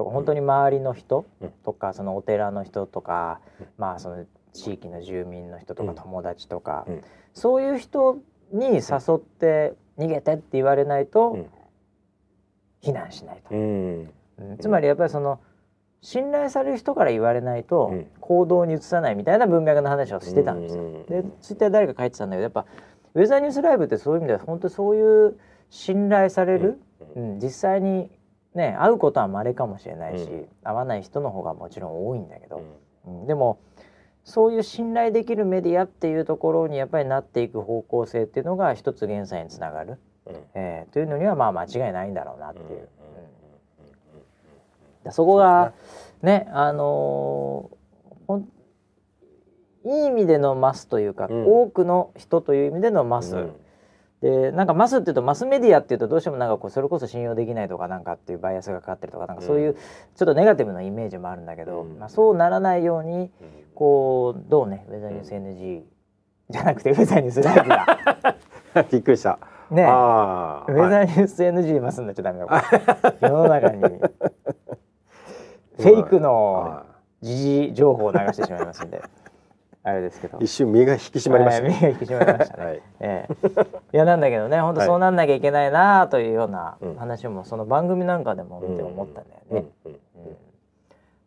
[0.00, 1.50] とか本当に周りの人うん。
[1.62, 3.66] とかそのお寺の人とかうん。
[3.76, 4.24] まあその
[4.54, 5.94] 地域の住民の人とかうん。
[5.94, 7.02] 友達とかうん。
[7.34, 8.16] そういう人
[8.50, 8.80] に誘
[9.16, 11.46] って逃げてって言われないとうん。
[12.82, 13.54] 避難しないと。
[13.54, 13.58] う。
[13.58, 14.10] ん。
[14.38, 14.58] うん。
[14.58, 15.38] つまりやっぱりその
[16.00, 18.06] 信頼される人から言われないとうん。
[18.20, 20.82] 行動に移さないみたいな文脈の話をしてたんですよ。
[20.82, 21.04] うん。
[21.04, 22.64] でツイッターで誰か書いてたんだけどやっぱ
[23.12, 25.38] ウェザーニュースライブってそういう意味では本当そういう
[25.68, 26.80] 信頼される、
[27.16, 28.10] うん実際に
[28.54, 30.48] ね会うことは稀かもしれないし、うん。
[30.62, 32.62] 会わない人の方がもちろん多いんだけど、
[33.06, 33.20] うん。
[33.20, 33.26] うん。
[33.26, 33.58] でも
[34.24, 40.34] そういう信頼できるメディアっていうところにやっぱりなっていく方向性っていうのが一つ減災につながる、うん。
[40.54, 42.88] えーというのにはまあ間違いないんだろうなっていう。
[45.04, 45.12] うん。
[45.12, 45.72] そこが
[46.22, 48.42] ねあのー
[49.82, 51.46] いい意味でのマスというか、うん。
[51.46, 53.56] 多くの人という意味でのマス、うん
[54.20, 61.98] でなんかマスっていうとマスメディアっていうとどうしてもなんかこうそれこそ信用できないとかなんかっていうバイアスがかかってるとかなんかそういうちょっとネガティブなイメージもあるんだけど、うん。
[61.98, 63.30] まあ、そうならないようにうん。
[63.74, 65.82] こうどうねウェザーニュース NG、
[66.50, 67.86] じゃなくてウェザーニュースライブだ。
[68.92, 69.38] びっくりした。
[69.70, 71.06] ねウェザはい。
[71.06, 73.80] ーニュース NG マスになっちゃダメだこれ世の中に。
[75.78, 76.84] フェイクのは
[77.22, 79.00] 時事情報を流してしまいますんで
[79.82, 80.38] あれですけど。
[80.38, 82.82] い一瞬身が引き締まりましたはい目が引き締まりましたね、はい。
[83.00, 83.36] ええ。
[83.94, 84.88] いやなんだけどね本当はい。
[84.88, 86.94] そうなんなきゃいけないなというようなうん。
[86.96, 89.68] 話もその番組なんかでも見て思ったんだよね。
[89.86, 89.96] うん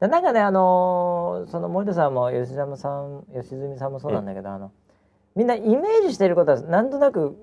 [0.10, 4.72] なんかねあのーその森田さんも吉田さん吉住さんもそうなんだけど、あの
[5.34, 7.38] みんなイメージしてることはなんとなく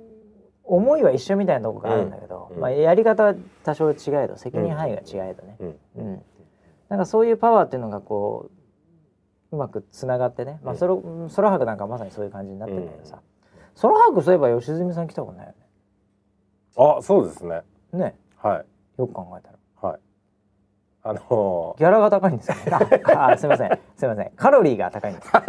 [0.65, 2.61] 思いは一緒みたいなとこがあるんだけど、うんうん。
[2.61, 3.35] まあ、やり方は
[3.65, 5.79] 多少違えど責任範囲が違えどね、うん。
[5.97, 6.23] うん。
[6.91, 8.60] なんかそういうパワーっていうのがこう
[9.53, 10.95] うまくつながってね、まあ、それ
[11.35, 13.21] 空白なんかまさにそういう感じになってるんだけどさ、
[13.81, 15.55] 空白そういえば吉住さん来たことないよ
[16.77, 17.63] あ、そうですね。
[17.93, 17.99] ね。
[17.99, 19.01] ねはい。
[19.01, 19.91] よく考えたら。
[19.91, 20.01] はい。
[21.03, 22.63] あのギャラが高いんですよね。
[23.17, 23.79] ああすいません。
[23.97, 24.31] すいません。
[24.37, 25.33] カロリーが高いんです。
[25.33, 25.43] カ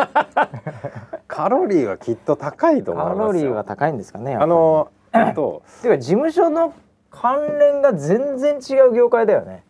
[1.28, 3.26] カロリーはきっと高いと思いますよ。
[3.26, 5.64] ロリーが高いんですかねあのえっと。
[5.82, 6.74] ていうか事務所の
[7.10, 9.66] 関連が全然違う業界だよね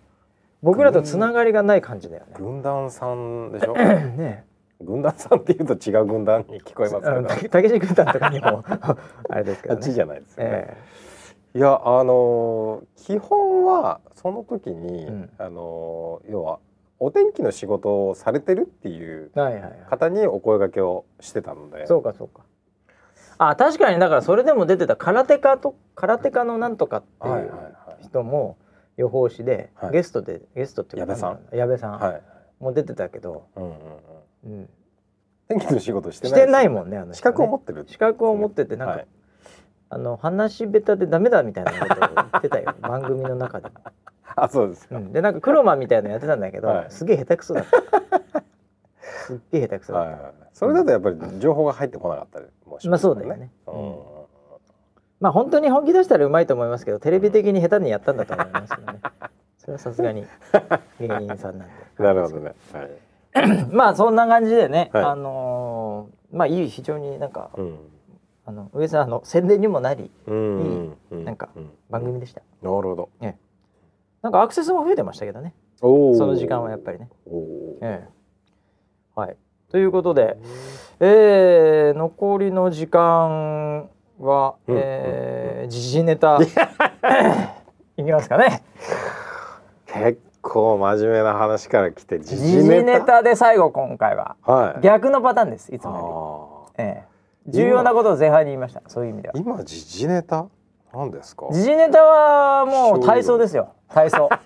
[0.62, 3.74] 僕らとつながりがない感じだよね軍団さんでしょ？
[3.76, 4.46] ね
[4.80, 7.50] 軍団さんっていうと違う軍団に聞こえますあのけど。
[7.50, 8.64] たけし軍団とかにも
[9.30, 10.52] あれですけどねあっちじゃないですよね。
[10.54, 10.78] え
[11.54, 16.60] いやあの基本はその時に、うんあの要は
[16.98, 19.32] お天気の仕事をされてるっていう
[19.90, 21.88] 方にお声掛けをしてたので。
[21.88, 22.44] そうかそうか
[23.40, 27.64] あ確かにだからそれでも出てた空手家と空手家のなんとかってはいはいいうはい。
[29.02, 29.92] 予報士で、はい。
[29.92, 31.58] ゲストでゲストっていうか矢部さん。
[31.58, 32.00] 矢部さん。
[32.00, 32.22] はい。
[32.60, 34.60] も出てたけど、うんうんうん。
[34.60, 34.70] うん。
[35.48, 36.42] 天気の仕事してしない。
[36.46, 37.16] てないもんねあの人ね。
[37.16, 37.86] 資格を持ってる。
[37.90, 39.08] 資格を持っててなんか、はい。
[39.90, 42.76] あの話下手でダメだみたいなことを言ってたよ。
[42.80, 43.70] 番組の中で。
[43.70, 43.76] も、
[44.36, 44.98] あそうですか。
[44.98, 46.92] うん、でなんかクロマンみたいなのやってたんだけど、はい。
[46.92, 48.44] すげえ下手くそだった。
[49.26, 50.34] すっげえ下手くそだった、はいはい。
[50.54, 53.52] それだとやっぱり情報が入ってこなかったりもしまあますよそうだよね。
[53.66, 53.74] うん。
[53.74, 54.11] うん
[55.22, 59.00] まあ本当に本気出したらうまいと思いますけどテレビ的に下手にやったんだと思いますけどね。
[59.60, 60.26] それはさすがに
[61.00, 62.04] 芸人さんなんで。
[62.04, 62.54] なるほどね。
[62.74, 63.66] はい。
[63.72, 65.04] まあそんな感じでね、はい。
[65.06, 67.80] あのーまあいい非常になんかうん。
[68.44, 71.70] あの上さんの宣伝にもなりうんいなんかうん。
[71.92, 73.10] 番組でした、なるほど。
[74.24, 75.54] なんかアクセスも増えてましたけどね。
[75.80, 75.88] そ
[76.26, 77.10] の時間はやっぱりね。
[77.28, 77.42] おー。
[77.82, 78.10] ええ。
[79.16, 79.38] はい。
[79.70, 80.38] ということで、
[81.00, 83.90] えー、残りの時間
[84.22, 86.38] は、うんえー時事ネタ。
[87.98, 88.64] いきますかね。
[89.86, 94.36] 結構真面目な話から来て時時事ネタで最後今回は。
[94.44, 94.82] はい。
[94.82, 97.12] 逆のパターンですいつもあより、ええ。
[97.48, 98.82] 重要なことを前半に言いました。
[98.88, 99.34] そういう意味では。
[99.36, 100.46] ー今時事ネタ？
[100.94, 101.48] なんですか？
[101.52, 103.70] 時事ネタはもう体操ですよ。
[103.90, 104.30] 体操。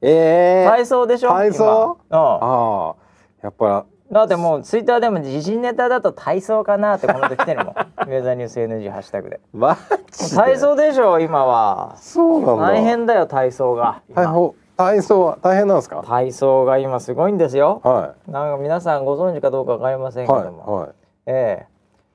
[0.00, 1.30] ええ体操でしょ？
[1.30, 1.98] 体操？
[2.10, 2.94] ああ
[3.42, 7.74] やっぱだってもうツイッターでも時事ネタだと体操かなってコメント来てるもん。
[8.08, 9.40] ウェザーニュース NG ハッシュタグで。
[9.52, 9.76] マ
[10.10, 10.36] ジで？
[10.36, 11.94] 体操でしょ今は。
[11.96, 12.62] そうなんだ。
[12.68, 14.00] 大変だよ体操が。
[14.08, 14.52] 今。
[14.78, 16.02] 体操は大変なんですか？
[16.06, 17.80] 体操が今すごいんですよ。
[17.84, 20.90] はなんか皆さんご存知かどうかわかりませんいけども、はい
[21.26, 21.66] ええ。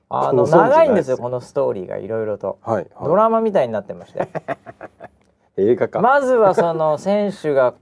[0.09, 2.57] あの長いんですよこのストーリーがいろいろと。
[2.63, 2.87] はいはい。
[3.03, 4.27] ドラマみたいになってまして。
[5.57, 5.99] 映画か。
[6.01, 7.73] まずはその選手が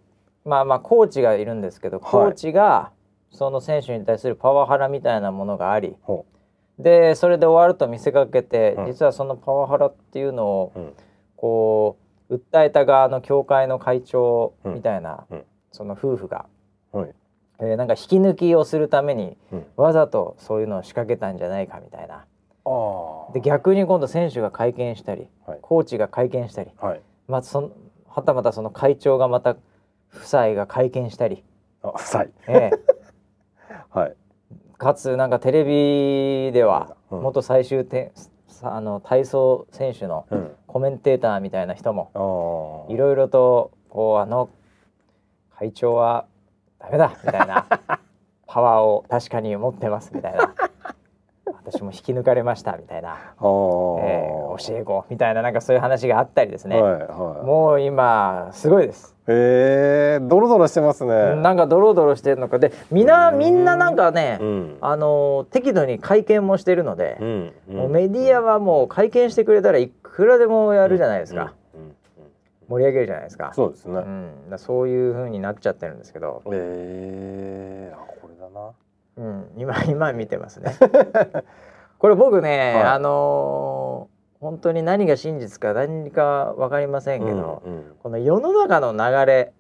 [0.44, 2.90] まあまあコーチがいるんですけどコーチが
[3.32, 6.26] その選手に対するパワハラみたいなものがありほ
[6.78, 10.80] でそれで終わると見せかけて、うん実はそのパワハラっていうのをう。
[10.80, 10.94] うん。
[11.36, 11.98] こ
[12.30, 16.48] う訴えた側の協会の会長みたいな、うんうんその夫婦が、
[16.92, 17.16] はい。
[17.60, 19.66] えーなんか引き抜きをするためにうん。
[19.78, 22.26] わざとそういうのを仕掛けたんじゃないかみたいな。
[23.34, 27.02] で逆に今度選手が会見したり、はいコーチが会見したり、はい。
[27.28, 27.72] まあ、その
[28.08, 29.52] はたまたその会長がまた
[30.14, 31.44] 夫妻が会見したり、
[31.82, 32.24] あ、夫妻。
[32.48, 33.01] ええ
[33.92, 34.16] はい。
[34.78, 38.12] かつなんかテレビではうん元最終点
[38.48, 40.52] さあの体操選手のうん。
[40.68, 42.88] コメンテーターみたいな人も。
[42.90, 44.50] いろいろとこうあの
[45.58, 46.26] 体調は
[46.80, 47.66] ダメだみたいな
[48.48, 50.54] パワーを確かに持ってますみたいな
[51.72, 57.46] 私も引き抜かれましたみたいな、えー教え子みたいななんかそういう話があったりですね、はいはい。
[57.46, 61.36] もう今すごいです、えー、ドロドロしてますね。
[61.36, 62.60] なんかドロドロしてるのか。
[62.60, 63.08] でみん。
[63.08, 64.78] なみんななんかね、うん。
[64.82, 71.96] あの適度に会見もしてるのでう、んうんもうメディアはもう会見してくれたらいくらでもやるじゃないですか、うんうんうん
[72.70, 73.52] 盛り上げるじゃないですか。
[73.54, 74.00] そうですね、う
[74.56, 78.72] ん、そういう風になっちゃってるんですけど、えー、あこれだな
[79.18, 80.76] うん、今 今見てますね。
[82.00, 82.84] これ僕ね、はい。
[82.84, 87.96] あのー本当に何が真実か何か分かりませんけど、うんうん。
[88.02, 89.54] この世の中の流れ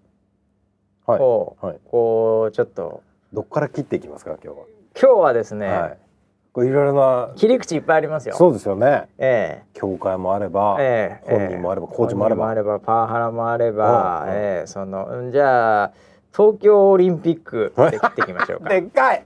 [1.05, 1.19] はい。
[1.19, 1.79] を、はい。
[1.85, 4.59] こうちょっとどっから切っていきますか今日
[4.99, 5.97] 今日はですね、は、はい、
[6.51, 8.35] これいろいろな切り口いっぱいありますよ。
[8.35, 9.07] そうですよね。
[9.19, 12.79] え教会もあれば、えええ本人もあればコーチもあればあれば。
[12.79, 14.35] パワハラもあれば、うんうん。
[14.35, 15.91] ええそのうんじゃあ
[16.35, 18.69] 東京オリンピックで切っていきましょうか。
[18.73, 19.25] でっかい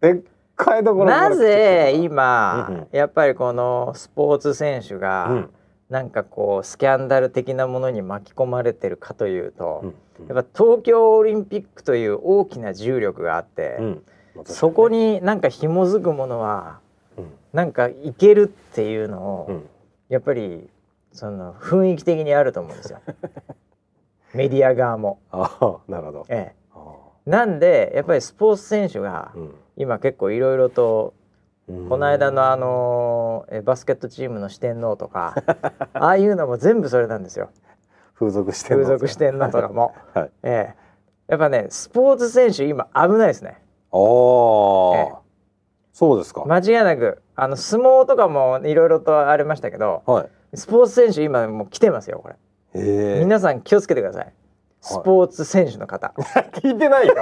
[0.00, 0.22] でっ
[0.56, 1.34] かいところな。
[1.34, 2.88] ぜ今、うんうん。
[2.92, 5.50] やっぱりこのスポーツ選手が、うん。
[5.88, 9.94] なんかこうスキャンダル的なものに巻き込まれてるかというと、うん
[10.28, 14.02] やっぱ東京オリンピックという大きな重力があって、うん。
[14.44, 16.80] そこ、になんか紐づくものは
[17.16, 17.32] うん。
[17.54, 19.68] なんかいけるっていうのを、うん。
[20.10, 20.68] やっぱり
[21.12, 23.00] その雰囲気的にあると思うんですよ。
[24.34, 25.18] メディア側も。
[25.30, 26.26] ああなるほど。
[26.28, 26.94] ええ、あ
[27.26, 31.14] なんでやっぱりスポーツ選手があうん今結構いろいろと
[31.68, 31.88] うん。
[31.88, 35.34] この間のあのえバスケットチームの四天王とか
[35.94, 37.48] ああいうのも全部それなんですよ。
[38.14, 40.30] 風俗してる風俗四天王とかも、 はい。
[40.42, 40.76] ええ、
[41.28, 43.62] やっぱねスポーツ選手今危ないですね。
[43.92, 45.14] ああ、ええ。
[45.92, 50.28] そうですか、間違いなくあの相撲とかもいろいろとありましたけどはい。
[50.54, 52.36] スポーツ選手今もう来てますよこれ、
[52.74, 53.20] ええ。
[53.20, 54.32] 皆さん気をつけてください
[54.80, 56.14] スポーツ選手の方、
[56.52, 57.14] 聞いてないよ。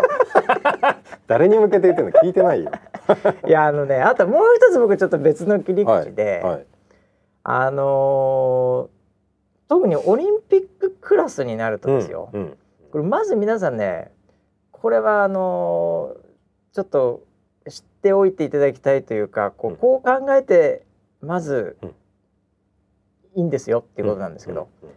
[1.27, 2.71] 誰に向けて言ってんの聞いてないよ。
[3.47, 6.67] いやあのねあともう一つ僕ちょっと別の切り口で、はい。
[7.45, 8.99] あのー
[9.69, 12.59] 特にオリンピッククラスになるとですよ、うんうん。
[12.91, 14.13] これまず皆さんね
[14.73, 17.23] これはあのーちょっと
[17.69, 19.75] 知っておいていただきたいというかこうん。
[19.75, 20.87] うこう考えて
[21.21, 21.89] まずうん。
[23.35, 24.95] いいんですよっていうことなんですけど、うんうん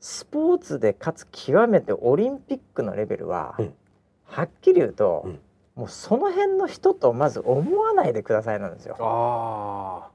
[0.00, 3.74] スポーツでかつ極めてオリンピックのレベルは、うん。
[4.24, 5.40] はっきり言うと、うん。
[5.78, 8.96] もうその辺の人とまず思わないでくださいなんですよ。
[8.98, 10.10] あ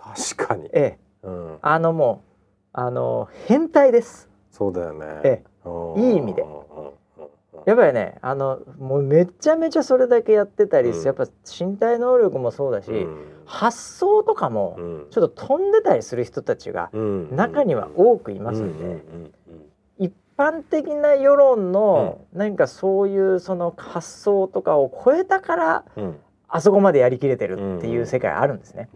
[0.00, 2.22] あ確かに、ええ、うん、あのも
[2.72, 4.28] うあの変態です。
[4.52, 6.00] そうだよね、えうん。
[6.00, 6.46] いい意味で
[7.66, 11.04] やっぱりねあのもうめちゃめちゃそれだけやってたり、うん。
[11.04, 13.18] やっぱ身体能力もそうだし、うん。
[13.44, 15.06] 発想とかもうん。
[15.10, 17.36] ちょっと飛んでたりする人たちがうん。
[17.36, 19.04] 中には多くいますんで、
[19.98, 25.84] 一般的な世論の何かそういうその発想とかを超えたから
[26.48, 28.88] あそこまでやりきれてるっていう世界あるんですね。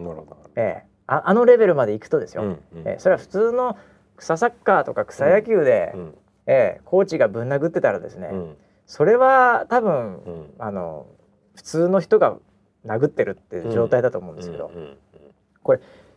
[0.56, 2.58] ええ、ああのレベルまで行くとですよ、うんうん。
[2.86, 3.76] ええ、それは普通の
[4.16, 6.14] 草サッカーとか草野球で、うん
[6.47, 8.57] ええ、コーチがぶん殴ってたらですね、うん。
[8.86, 10.51] それは多分うん。
[10.59, 11.07] あの
[11.55, 12.36] 普通の人が
[12.84, 14.97] 殴ってるっていう状態だと思うんですけど、うんうん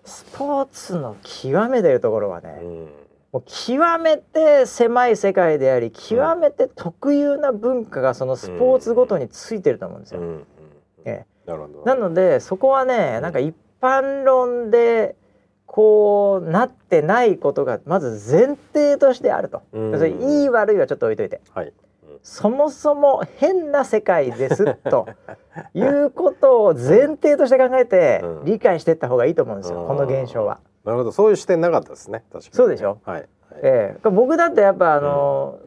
[0.03, 2.89] スポーツの極めてるところはね、うん。
[3.33, 10.21] もう極めて狭い世界であり極めて特有な文化がそのスポーツごとについてると思うんですよ。
[10.21, 10.47] うんうん
[11.05, 11.25] え
[11.85, 15.15] なのでそこはねうんなんか一般論で
[15.77, 19.61] こうなってないことがまず前提としてあると。
[19.73, 19.97] うん。
[19.99, 21.39] それいい悪いはちょっと置いといて。
[21.53, 21.71] はい。
[22.23, 25.07] そもそも変な世界ですと
[25.75, 28.45] いうことを前提として考えてうん。
[28.45, 29.87] 理解していった方がいいと思うんですよ、うん。
[29.87, 30.57] この現象は。
[30.83, 31.11] なるほど。
[31.11, 32.23] そういう視点なかったですね。
[32.33, 32.49] 確かにね。
[32.53, 32.97] そうでしょ？
[33.05, 33.19] はい。
[33.19, 33.29] はい
[33.61, 35.59] ええ僕だってやっぱあの、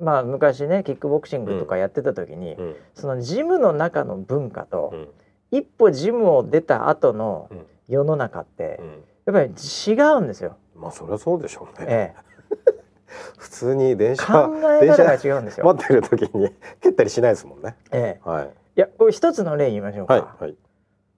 [0.00, 2.74] まあ昔ねキックボクシングとかやってた時に、うん。
[2.94, 5.08] そのジムの中の文化と、うん。
[5.52, 7.66] 一歩ジムを出た後のうん。
[7.86, 10.56] 世の中ってうんやっぱり違うんですよ。
[10.76, 11.86] まあそりゃそうでしょうね。
[11.88, 12.14] え
[13.38, 15.66] 普通に電え、車考え方が違うんですよ。
[15.66, 16.50] 待ってる時に
[16.80, 17.76] 蹴ったりしないですもんね。
[17.92, 18.46] ええ、はい。
[18.46, 20.14] いやこれ一つの例言いましょうか。
[20.14, 20.56] はいはい。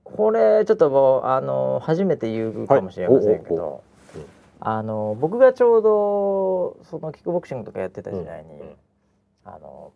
[0.04, 3.82] これちょっともうあの初めて言うかもしれませんけど、はい。
[4.60, 8.76] あの僕がちょうどそのキックボクシングとかやってた時代に、うんうん。
[9.44, 9.92] あの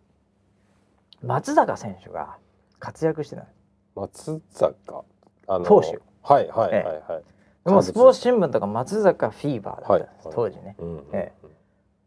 [1.23, 2.39] 松坂選手が
[2.79, 3.57] 活躍してたんです
[3.95, 5.05] 松坂？
[5.47, 5.99] あの投手。
[6.23, 7.03] はいはいはいえ。
[7.07, 7.23] はい
[7.65, 10.77] でもスポーツ新聞とか松坂フィーバーだったんです、はい当時ね。
[10.79, 11.33] うんえ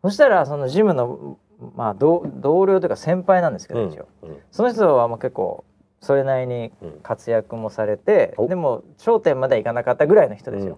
[0.03, 1.37] そしたらそのジムの
[1.75, 4.07] まあ同同僚というか先輩なんですけど、うん一応。
[4.23, 5.63] うんその人はもう結構
[6.01, 6.99] それなりにうん。
[7.01, 8.47] 活躍もされて、お。
[8.47, 10.77] でも頂点まではいかなかったぐらいの人ですよ。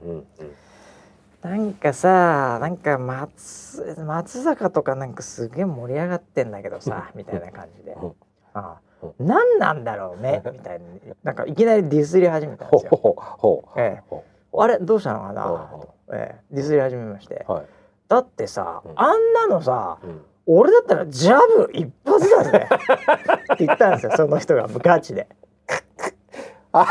[1.42, 7.94] なんかさなんか松松坂とかなんかすげえ盛り上がってんだけどさみたいな感じで。
[7.94, 8.14] うん。
[8.54, 9.08] ああ。
[9.20, 12.92] 何なんだろうねみたいになんかいきなりディスり始めたんですよ。
[13.78, 14.04] ええ。
[14.08, 14.24] ほ
[14.64, 14.78] あれ？
[14.80, 15.44] どうしたのかな？
[15.44, 17.46] と、ええ、ディスり始めまして。
[17.48, 17.66] うはい。
[18.08, 18.92] だってさ、うん。
[18.96, 20.22] あんなのさうん。
[20.48, 22.70] 俺だったらジャブ一発だぜ。
[23.54, 25.28] って言ったんですよ その人がガチで。
[26.72, 26.86] は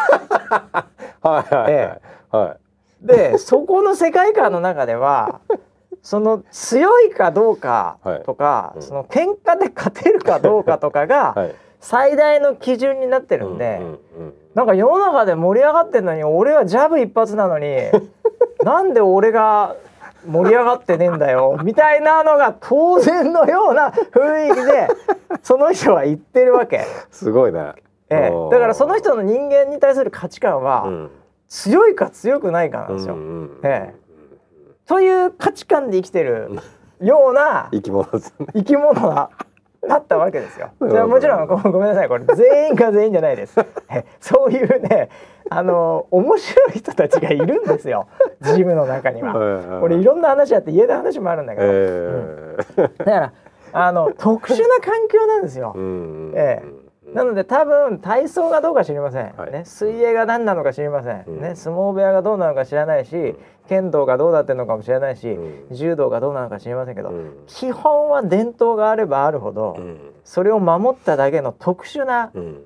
[1.21, 5.41] いはいでそこの世界観の中では
[6.03, 8.77] その強いかどうかとか、はい。
[8.77, 8.83] うん。
[8.83, 11.55] その喧嘩で勝てるかどうかとかいがはい
[11.85, 17.67] 最大の基準になってるんで、うんうんなんか世の中で盛り上がってんのに俺はジャブ一発なのに
[18.63, 19.75] なんで俺が
[20.25, 24.89] 盛り上がってねえんだよみたいなのが当然のような雰囲気で
[25.43, 26.83] その人は言ってるわけ。
[27.11, 27.73] すごいね、
[28.11, 28.51] ええ。
[28.53, 31.11] だからその人の人間に対する価値観はうん。
[31.49, 33.15] 強いか強くないかなんですよ。
[33.15, 33.95] うんうんええ。
[34.87, 36.61] という価値観で生きてる
[37.01, 38.21] ような生き物ね。
[38.55, 39.31] 生き物が
[39.89, 40.71] だったわけですよ。
[40.91, 42.09] じゃあもちろんご ごめんなさい。
[42.09, 43.59] これ全員が全員じゃないです。
[43.91, 45.09] え そういうね
[45.51, 48.07] あの面白い人たちがいるんですよ。
[48.41, 49.81] ジムの中には。
[49.81, 52.83] これいろんな話あって家の話もあるんだけど、ええ。
[52.99, 53.33] だから
[53.73, 55.73] あの特殊な環境なんですよ。
[55.75, 56.33] うん。
[56.35, 56.63] え
[57.15, 59.53] なので多分体操がどうか知りません、はい。
[59.53, 61.41] ね、水泳が何なのか知りません、うん。
[61.41, 63.37] ね、相撲部屋がどうなのか知らないし、
[63.69, 65.77] 剣道がどうなってるのかも知らないし、うん。
[65.77, 67.45] 柔道がどうなのか知りませんけど、うん。
[67.47, 69.99] 基本は伝統があればあるほど、うん。
[70.25, 72.65] それを守っただけの特殊なうん。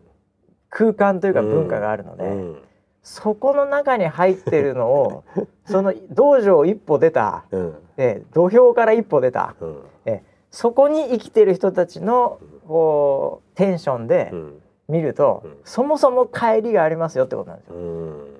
[0.70, 2.62] 空間というか文化があるので、うん。
[3.02, 5.24] そこの中に入ってるのを
[5.64, 7.74] その道場を一歩出た、うん。
[7.98, 9.82] え土俵から一歩出た、うん。
[10.06, 14.62] えそこに生きてる人たちのこうテンションでうん。
[14.88, 15.56] 見ると、うん。
[15.64, 17.74] そもそも帰りがありますよってことなんですよ。
[17.74, 18.34] うん。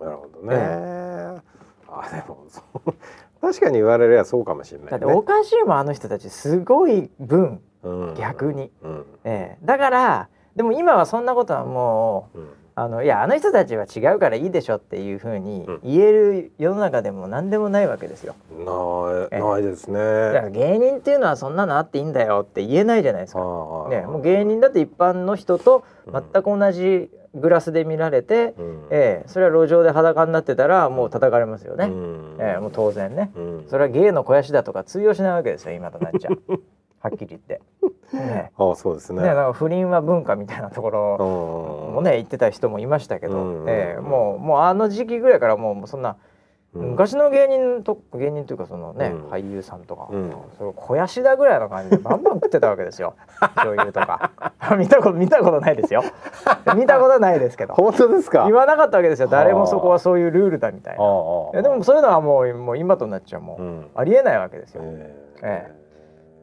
[0.00, 0.56] なるほどね、
[1.86, 2.94] あでもそう。
[3.40, 8.14] 確かに言われりゃそうかもしれない、ね、だっておかしいもんあの人たちすごい分うん。
[8.16, 9.04] 逆に、うん。
[9.24, 12.48] ええだからでも今はそんなことはもううん
[12.82, 15.80] あのいやあの人たちは違うからいいでしょっていうふうにうん。
[15.84, 18.34] 言える世の中でも何でもないわけですよ。
[19.30, 19.98] えないないですね。
[19.98, 23.40] だから芸人っていうのはそんなのあっていいんだよって言えないじゃないですか。
[23.90, 28.86] ね、もう芸人だって一般の人と全く同じグラスで見られて、うん。
[28.90, 31.86] ええそれは路上で裸になってたらもう叩かれますよね。
[31.86, 32.36] うん。
[32.40, 33.30] ええもう当然ね。
[33.36, 33.64] うん。
[33.68, 36.30] それは芸の肥やしだとか通用しないわけですよ今となっちゃ
[37.02, 37.60] はっきり言って。
[38.16, 38.52] ね。
[38.56, 39.22] ああそうですね。
[39.22, 41.16] ね、なんか不倫は文化みたいなところ
[41.88, 41.94] うん。
[41.94, 43.68] もね言ってた人もいましたけど、うん。
[43.68, 46.16] ええもうもうあの時期ぐらいからもうもうそんな、
[46.74, 46.90] うん。
[46.90, 49.30] 昔の芸人と芸人というかそのね、うん。
[49.30, 50.30] 俳優さんとか、うん。
[50.58, 53.14] それ肥やしだぐらいの感じでバンバン食ってたわけですよ。
[53.64, 54.30] 女優とか。
[54.78, 56.02] 見たこと見たことないですよ。
[56.76, 57.74] 見たことないですけど。
[57.74, 58.44] 本当ですか？
[58.44, 59.28] 言わなかったわけですよ。
[59.28, 61.02] 誰もそこはそういうルールだみたいな。
[61.02, 63.90] ああいやでもそういうのはもうもう今となっちゃもう、うん。
[63.94, 64.82] ありえないわけですよ。
[64.84, 65.81] ええ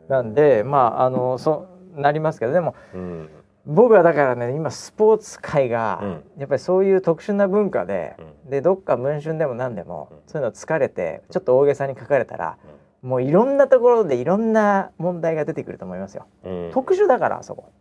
[0.10, 3.30] なんでまああのそうなりますけどでもうん。
[3.66, 6.24] 僕はだからね今スポーツ界が、うん。
[6.40, 8.16] やっぱりそういう特殊な文化で、
[8.48, 10.18] うでどっか文春でも何でも、うん。
[10.26, 12.58] そういうの疲れてちょっと大げさに書かれたら、
[13.04, 16.26] もういろんなところでいろんな問題が出てくると思いますよ。
[16.44, 16.70] うん。
[16.74, 17.72] 特殊だからあそこ。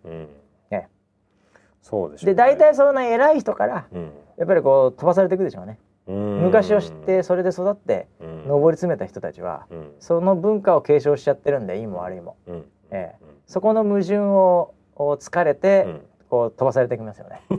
[1.81, 2.35] そうでしょうね。
[2.35, 4.13] で大体そんな偉い人からうん。
[4.37, 5.79] やっぱりこう飛ばされていくでしょうね。
[6.09, 6.43] うん。
[6.43, 8.45] 昔を知ってそれで育ってうん。
[8.49, 9.93] 上り詰めた人たちは、うん。
[10.01, 12.37] その文化を継承しちゃってるんでいいも悪いも。
[12.47, 12.65] うん。
[12.91, 13.25] ええ。
[13.47, 16.01] そこの矛盾をを疲れて、うん。
[16.29, 17.43] こう飛ばされてきますよね。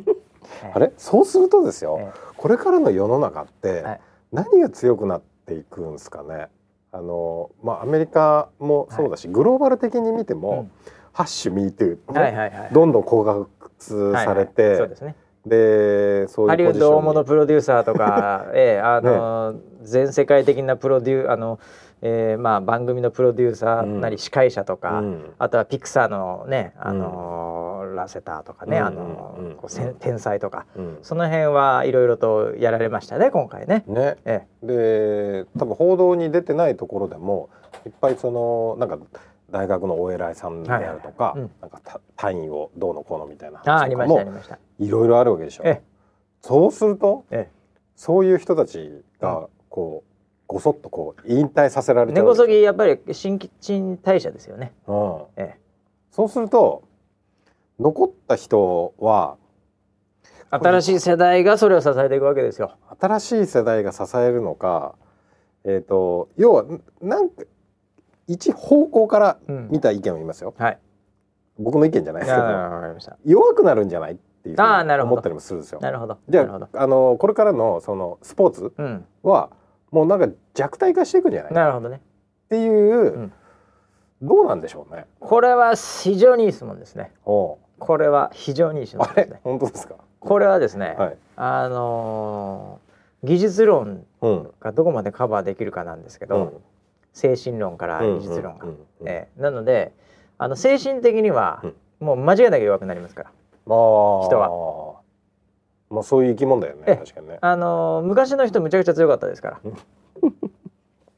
[0.64, 0.72] ええ。
[0.74, 0.92] あれ？
[0.98, 4.02] そうするとですよ、えこれからの世の中ってはい。
[4.32, 6.48] 何が強くなっていくんですかね？
[6.92, 10.72] あのまあアメリカもそうだし、グローバル的に見ても、うん。
[11.12, 12.74] ハッシュミートゥー。
[12.74, 13.48] どんどん高額
[13.80, 14.78] されて、はいはい。
[14.78, 15.16] そうですね。
[15.50, 21.60] でそういうハリウッド大物プロデューサーとか、 ええあの、全世界的なプロデューあの、
[22.02, 25.34] えーまあ番組のプロデューサーなり司会者とか、うん。
[25.38, 28.86] あとはピクサーのねあの、ラセターとかね、うん。
[28.86, 29.56] あの、うん。
[29.56, 31.00] こう天才とか、うん。
[31.02, 33.84] その辺はいろいろとやられましたね今回ね。
[33.88, 34.18] ね。
[34.26, 34.48] え。
[34.64, 37.50] で多分報道に出てないところでも
[37.86, 38.98] いっぱいそのなんか
[39.52, 44.20] 大学のお偉いさんであるとか、はいはいうんなんかた単位をどうのこうのみたいな話とかも。
[44.80, 45.64] いろいろあるわけでしょ。
[45.66, 45.82] え
[46.42, 47.60] そうするとええ
[47.96, 50.10] そういう人たちがこう
[50.48, 54.74] ごそっとこう引退させらえ、根こそぎやっぱり新陳代謝ですよね。
[54.88, 55.60] うん、ええ、
[56.10, 56.84] そうすると
[57.80, 59.36] 残った人は
[60.50, 62.78] 新しい世代がそれを支えていくわけですよ。
[63.00, 64.96] 新しい世代が支えるのか、
[65.64, 67.44] えー、と要はんなんか
[68.30, 70.54] 一方向からうん見た意見を言いますよ。
[70.58, 70.80] はい。
[71.58, 73.18] 僕の意見じゃないですけど。
[73.26, 75.80] 弱くなるんじゃないっていうふうに思ったりもするんですよ。
[75.82, 76.20] なるほど。
[76.30, 76.44] じゃ。
[76.44, 79.06] ああのこれからのそのスポーツうん。
[79.24, 79.50] は
[79.92, 81.52] もうなんか弱体化していくんじゃない？
[81.52, 82.00] っなるほどね
[82.48, 83.34] ていう、ん
[84.22, 85.06] どうなんでしょうね。
[85.20, 89.96] これは非常にいい質問ですねおうこれは非常にいい質問ですね本当ですか？
[90.20, 91.18] これはですね、はい。
[91.36, 92.90] あのー
[93.22, 94.50] 技術論うん。
[94.62, 96.54] がどこまでカバーできるかなんですけど、うん
[97.20, 98.78] 精神論から技術論が、うんうん。
[99.02, 99.42] うんええ。
[99.42, 99.94] なので
[100.38, 101.76] あの精神的にはうん。
[102.00, 103.32] もう間違いなく弱くなりますから。
[103.66, 105.02] まあ人は。
[105.90, 107.40] まあそういう生き物だよねえ確かにね。
[107.42, 109.60] あのー昔の人むちゃくちゃ強かったですから。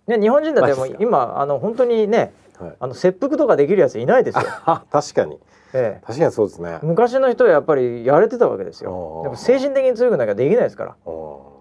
[0.17, 2.75] ね日本人だっても今あの本当にねはい。
[2.79, 5.39] あの切腹とかできるやついないですよ、あ 確かに
[5.73, 6.05] ええ。
[6.05, 6.79] 確かにそうですね。
[6.83, 8.91] 昔の人はやっぱりやれてたわけですよ。
[8.91, 10.95] おーでも精神的に強くなきゃできないですから、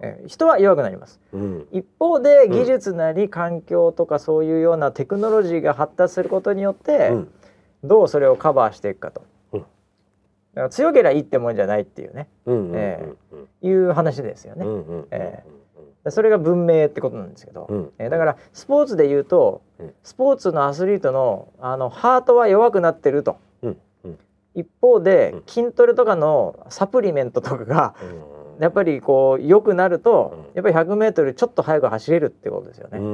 [0.03, 0.29] ええ。
[0.29, 1.21] 人は弱くなります。
[1.33, 1.69] うん。
[1.73, 7.33] 一方で技術なり環境とかそういうようなテクノロジーが発達することによって、うん。
[7.85, 9.61] どうそれをカバーしていくかと、うん。
[9.61, 9.71] だか
[10.63, 12.29] ら強ければいいってもんじゃないっていうね。
[12.47, 13.69] うんうんうんえうん。
[13.69, 15.45] いう話ですよね、うんうんうんえ
[16.03, 17.93] でそれが文明ってことなんですけど、うん。
[17.99, 19.95] えーだからスポーツで言うと、うん。
[20.03, 23.37] スポーツのアスリートのあのハートは弱くなってると
[24.55, 25.43] 一方でうん。
[25.47, 28.63] 筋トレとかのサプリメントとかがうん。
[28.63, 30.55] やっぱりこう良くなると、うん。
[30.55, 32.99] やっぱり 100m ちょっと速く走れるってことですよね。
[32.99, 33.05] うー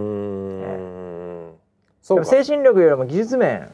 [1.50, 1.54] ん。
[2.02, 2.24] そうか。
[2.24, 3.70] でも精神力よりも技術面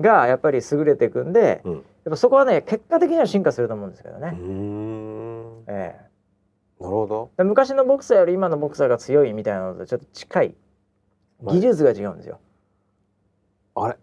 [0.00, 1.72] がやっぱり優れていくんで、うん。
[1.74, 4.36] やっぱそこはね結果的には進化すると思うんですけどね。
[5.68, 6.06] ええ。
[6.82, 7.30] なるほど。
[7.36, 10.54] で昔のボクサーより今のボクサーが強いみたいなのとちょっと近い。
[11.42, 12.40] 技術が違うんですよ。
[13.74, 13.96] あれ？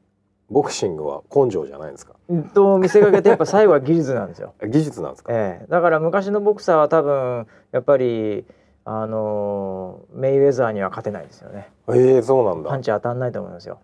[0.54, 2.14] ボクシングは根性じゃないんですか？
[2.30, 4.54] うんと見せかけてやっぱ最後は技術なんですよ。
[4.66, 5.34] 技術なんですか？
[5.34, 8.45] ええだから昔のボクサーは多分やっぱり
[8.86, 11.70] あのーメイウェザーには勝てないですよね。
[11.93, 13.80] ええそうなんだパンチ当たんないと思いますよ。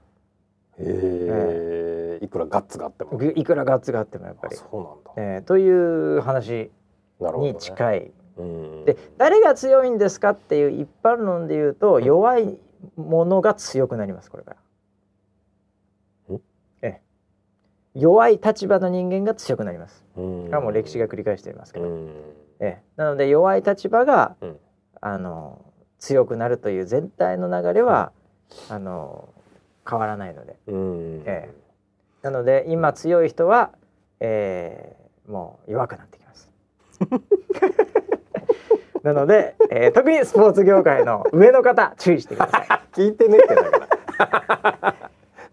[0.78, 4.56] ええいくらガッツがあってもぐいくらガッツがあってもやっぱり。
[4.56, 5.70] あそうなんだええとい
[6.18, 6.72] う話に
[7.20, 8.12] なるほどね近い。
[8.38, 12.58] うんで誰が強いんですかっていう一般論で言うと弱い
[12.96, 14.56] ものが強くなりますこれか
[16.30, 16.36] ら。
[16.36, 16.42] ん
[16.82, 17.02] ええ
[17.96, 20.04] 弱い立場の人間が強くなります。
[20.18, 20.42] うん。
[20.44, 21.86] これはもう歴史が繰り返していますけど。
[21.88, 22.10] うん。
[22.60, 22.84] ええ。
[22.96, 24.58] なので弱い立場が、うん。
[25.02, 25.62] あの
[25.98, 28.12] 強くなるという全体の流れは、
[28.70, 29.30] あの
[29.90, 30.56] 変わらないので。
[30.68, 31.24] うん。
[31.26, 31.50] え
[32.22, 33.72] なので今強い人は、
[34.20, 35.00] えー
[35.32, 36.50] もう弱くなってきます。
[39.04, 42.68] なので、えー特にスポーツ業界の上の方注意してください。
[42.94, 43.72] 聞いてねってだか
[44.82, 44.96] ら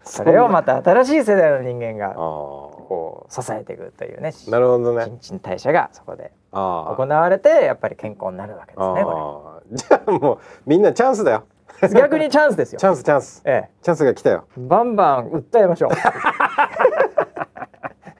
[0.07, 5.05] それをまた新しい世代の人間があこう支えていくというねあなるほどね。
[5.05, 11.45] 新陳代謝がそこであ行われてやっぱり健康になるわけですねこああじゃあもうみんなチャンスだよ。
[11.81, 12.79] れ逆にチャンスですよ。
[12.79, 12.85] チ。
[12.85, 13.41] ャンスチャンス。
[13.45, 13.69] ええ。
[13.83, 14.45] チャンスが来たよ。
[14.57, 15.91] バンバン訴えましょう。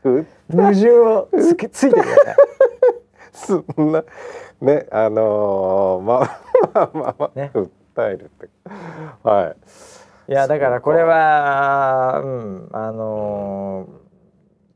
[0.09, 2.35] う矛盾をつけついてください。
[3.33, 4.03] そんな
[4.61, 6.41] ねあのー、まあ
[6.73, 7.51] まあまあまあ、ね。
[7.53, 7.69] 訴
[8.09, 8.49] えるって。
[9.23, 9.55] はい
[10.29, 14.07] いやだからこれはうんあのー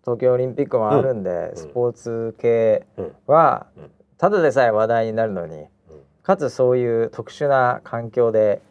[0.03, 1.55] 東京オリンピックもあるんで、ん。
[1.55, 3.91] スポーツ系うんはうん。
[4.17, 5.67] ただでさえ話題になるのに、
[6.23, 8.61] かつそういう特殊な環境で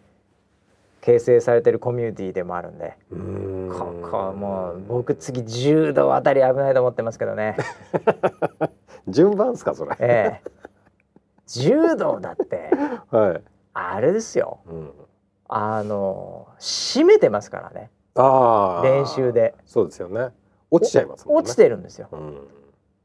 [1.00, 7.56] 形成されてるコミュニティでもあるんで、ここもう僕次柔道あたり危ないと思ってますけどね。
[9.08, 9.96] 順番ですかそれ。
[10.00, 10.50] ええ。
[11.46, 12.70] 柔道だって
[13.10, 13.42] はい、
[13.74, 14.58] あれですよ。
[14.66, 14.90] うん、
[15.52, 17.90] あの締めてますからね。
[18.14, 18.82] ああ。
[18.84, 19.54] 練習で。
[19.66, 20.28] そうですよね。
[20.70, 21.34] 落ちちゃいますね。
[21.34, 22.08] 落ちてるんですよ。
[22.12, 22.48] うん。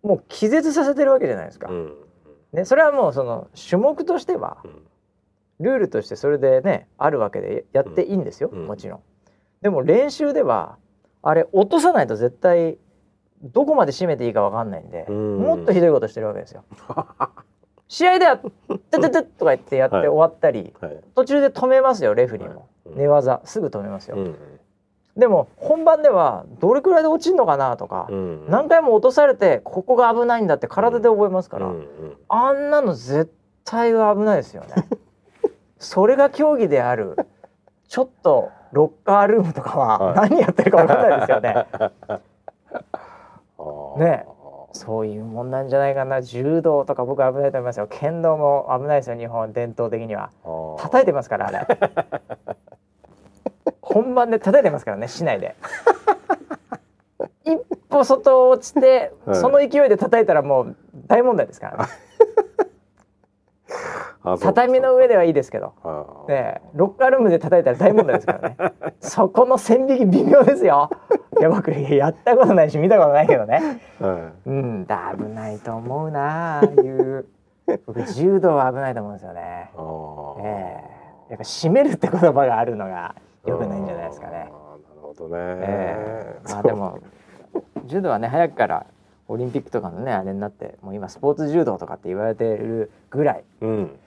[0.03, 1.93] もう気絶させてるわけじゃないですか、うん。
[2.53, 4.85] ね、それはもうその種目としてはうん。
[5.59, 8.67] ルールとしてそれでねあるわけでやっていいんですよ、うん。
[8.67, 8.99] もちろん。
[9.63, 10.77] でも練習では
[11.23, 12.77] あれ落とさないと絶対
[13.41, 15.37] どこまで締めていいかわかんないんで、うん。
[15.39, 16.63] もっとひどいことしてるわけですよ
[17.87, 18.37] 試合では
[18.91, 20.07] 「ててて」とか言ってやってはい。
[20.07, 20.97] 終わったり、はい。
[21.15, 22.95] 途中で止めますよレフェリーも、うん。
[22.97, 23.41] 寝技。
[23.45, 24.35] すぐ止めますよ、うん
[25.17, 31.71] でも本番ではどれくらいで落ちるのかなとか、うん何回も落とされてここが危ないんだって体で覚えますから、
[32.27, 33.31] あんなの絶
[33.63, 34.67] 対危ないですよね。
[35.79, 37.15] それが競技である。
[37.87, 40.29] ちょっとロッカールームとかははい。
[40.31, 41.65] 何やってるか分かんないですよね。
[43.97, 44.25] ね
[44.75, 46.21] そういうもんなんじゃないかな。
[46.21, 47.87] 柔道とか僕危ないと思いますよ。
[47.89, 49.53] 剣道も危ないですよ日本。
[49.53, 50.31] 伝統的には。
[50.77, 51.65] 叩いてますからあれ。
[53.81, 55.55] 本番で叩いてますからね市内で。
[57.45, 57.57] 一
[57.89, 59.35] 歩外落ちて、はい。
[59.37, 60.75] その勢いで叩いたらもう
[61.07, 61.91] 大問題ですからね
[64.39, 65.73] 畳の上ではいいですけど。
[66.27, 68.57] ねえロッカールームで叩いたら大問題ですからね。
[68.99, 70.89] そこの線引き微妙ですよ。
[71.39, 73.81] いや僕やったことないし見たことないけどね。
[73.99, 77.25] はうんだ危ないと思うなああいう。
[77.85, 79.71] 僕柔道は危ないと思うんですよね。
[80.39, 80.81] え
[81.29, 81.31] え。
[81.31, 83.15] やっぱ締めるって言葉があるのが
[83.45, 84.33] 良くないんじゃないですかね。
[84.33, 84.51] なる
[85.01, 86.49] ほどね、ええ。
[86.51, 86.99] まあでも
[87.85, 88.85] 柔道はね早くから
[89.27, 93.99] オリンピックとかのねあれになってもう今スポーツ柔道とかって言われてるぐらいうん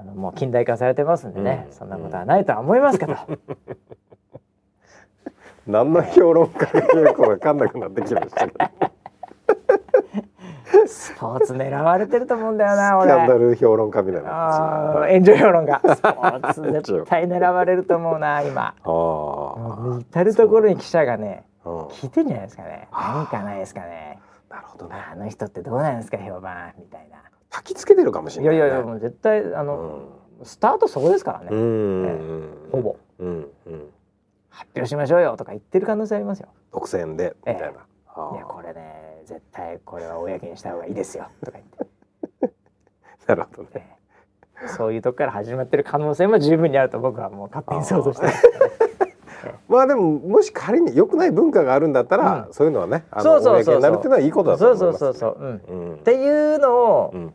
[0.00, 1.72] あのもう近代化されてますんでね、うん。
[1.72, 3.16] そんなことはないとは思いますけど、
[5.66, 8.58] 何の評論家がよく分かんなくなってきましたけど。
[10.86, 13.44] スポーツ狙われてると思うんだよなスキャンダ俺。
[13.50, 14.30] ル評論家みたいな。
[14.30, 15.80] ああ炎上評論家。
[15.82, 18.62] スポーツ絶対狙われると思うな今。
[18.62, 22.88] ああ至る所に記者がねうん聞いてんじゃないですかね。
[22.92, 23.26] なん。
[23.26, 24.18] かないですかね。
[24.50, 24.94] なるほどね。
[25.12, 27.18] あの人ってどうなんですか評判みたいな。
[27.50, 30.00] 焚きつけてるかもしいれない、ね、やいやいやもう絶対あの、
[30.42, 31.48] スタートそこですからね。
[31.50, 31.58] うん。
[31.58, 32.96] うんほぼ。
[33.18, 33.48] うん。
[33.66, 33.90] うん。
[34.50, 36.48] 発表しましょうよとか言ってる可能性ありますよ。
[36.72, 38.34] 独占でみたいな、ああ。
[38.34, 42.54] いやこれね絶対これは公にした方がいいですよとか言って、
[43.26, 43.68] なるほどね。
[43.74, 44.68] ええ。
[44.68, 48.50] そういうとこから始まってる可能性も十分にあると僕はもう勝手に想像してます。
[49.68, 52.52] まあでももし仮に良くない文化があるんだったら、うん。
[52.52, 53.74] そういうのはねあのそうそうそうそう。
[53.74, 55.46] 公になるっていうのはいいことだとそう思います、そうそうそう、う。
[55.52, 55.56] ん。
[55.56, 55.98] っうん。
[55.98, 57.34] ていうのをうん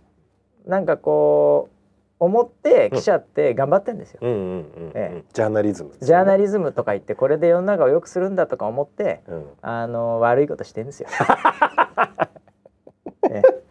[0.65, 4.19] なんかこう思って記者って頑張ってんですよ。
[4.21, 11.09] ジャーナリズムね、ジャーナリズムとか言ってこれで世の中を良くするんだとか思ってうんあの悪いことしてんですよ。
[13.29, 13.63] ええ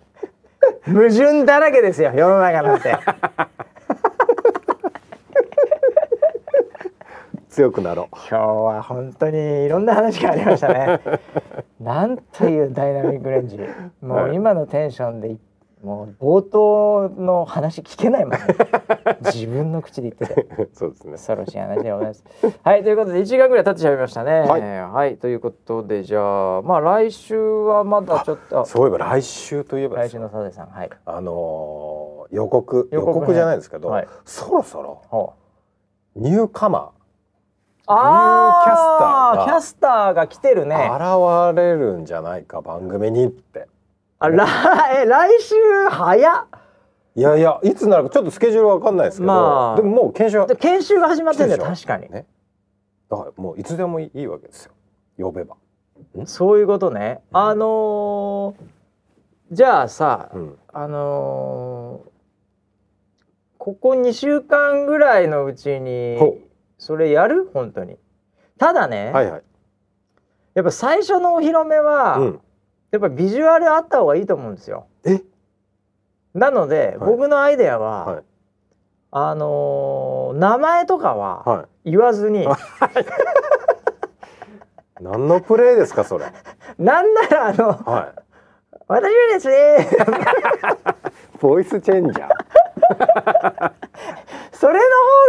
[0.90, 2.96] 矛盾だらけですよ世の中なんて。
[7.48, 11.00] 強くなろ今日は本当にいろんな話がありましたね。
[11.80, 13.58] なんというダイナミックレンジ。
[14.00, 15.38] もはいう今のテンションでい
[15.82, 18.38] もう冒頭の話聞けないもん、ね。
[19.34, 20.62] 自分の口で言ってて。
[20.62, 22.24] うそうですね恐ろしい話でございます。
[22.62, 24.40] はいということで1時間ぐらい経ってしまいましたね。
[24.40, 30.90] はいはい、ということでじゃあまあ来週はまだちょっとそういえば来週といえばで来週のサザエさんはい。
[31.04, 35.34] あのー予告予予告じゃないですけど、はいそろそろ
[36.14, 36.92] ニューカマ
[37.86, 40.76] あーニューキャスターがキャスターが来てるね。
[40.76, 43.68] ー現れるんじゃないか番組にって
[44.22, 44.46] あら
[45.02, 45.54] え来週
[45.90, 46.46] 早っ。
[47.14, 49.76] いやいやいつなるかちょっとスケジュールわかんないですけど、まあ。
[49.76, 52.10] でももう研修はで研修が始まってんだよ確かに。
[52.10, 52.26] ね。
[53.10, 54.72] だからもういつでもいいわけですよ。
[55.18, 55.56] 呼べば、
[56.24, 57.20] そういうことね。
[57.32, 57.38] うん。
[57.38, 58.64] あのー
[59.50, 62.10] じゃあさ、うん、あのー
[63.58, 66.16] ここ2週間ぐらいのうちに
[66.78, 67.50] それやる？
[67.52, 67.98] 本当に。
[68.58, 69.42] ただね、はいはい、
[70.54, 72.40] やっぱ最初のお披露目は、うん、
[72.92, 74.86] やっぱビジュアルあった方がいいと思うんですよ。
[75.04, 75.20] え？
[76.34, 77.10] なので、はい。
[77.10, 78.22] 僕のアイデアは、はい。
[79.10, 82.46] あのー名前とかはは言わずに、い。
[85.00, 86.26] 何のプレイですかそれ。
[86.78, 88.12] なんならあのは
[88.88, 89.88] 「私はですね」
[91.36, 92.30] い ボイスチェンジャー。
[94.52, 94.80] それの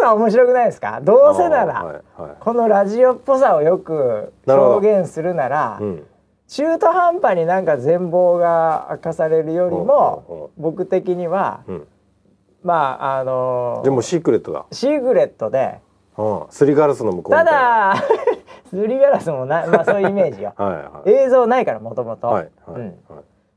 [0.05, 0.99] 方が面白くないですか？
[1.01, 2.31] どうせなら、はいはい。
[2.39, 6.07] このラジオっぽさをよく表現するならうん
[6.47, 11.87] 中途半端になんか全貌が明かされるよりもほ僕的にはうん。
[12.63, 15.79] まああのでもシークレットだ、シークレットで
[16.17, 17.95] うん、スリガラスの向こうみただ
[18.69, 20.53] すりガラスもなまあそういうイメージよ。
[20.57, 21.11] はいはい。
[21.11, 22.39] 映像ないからもともと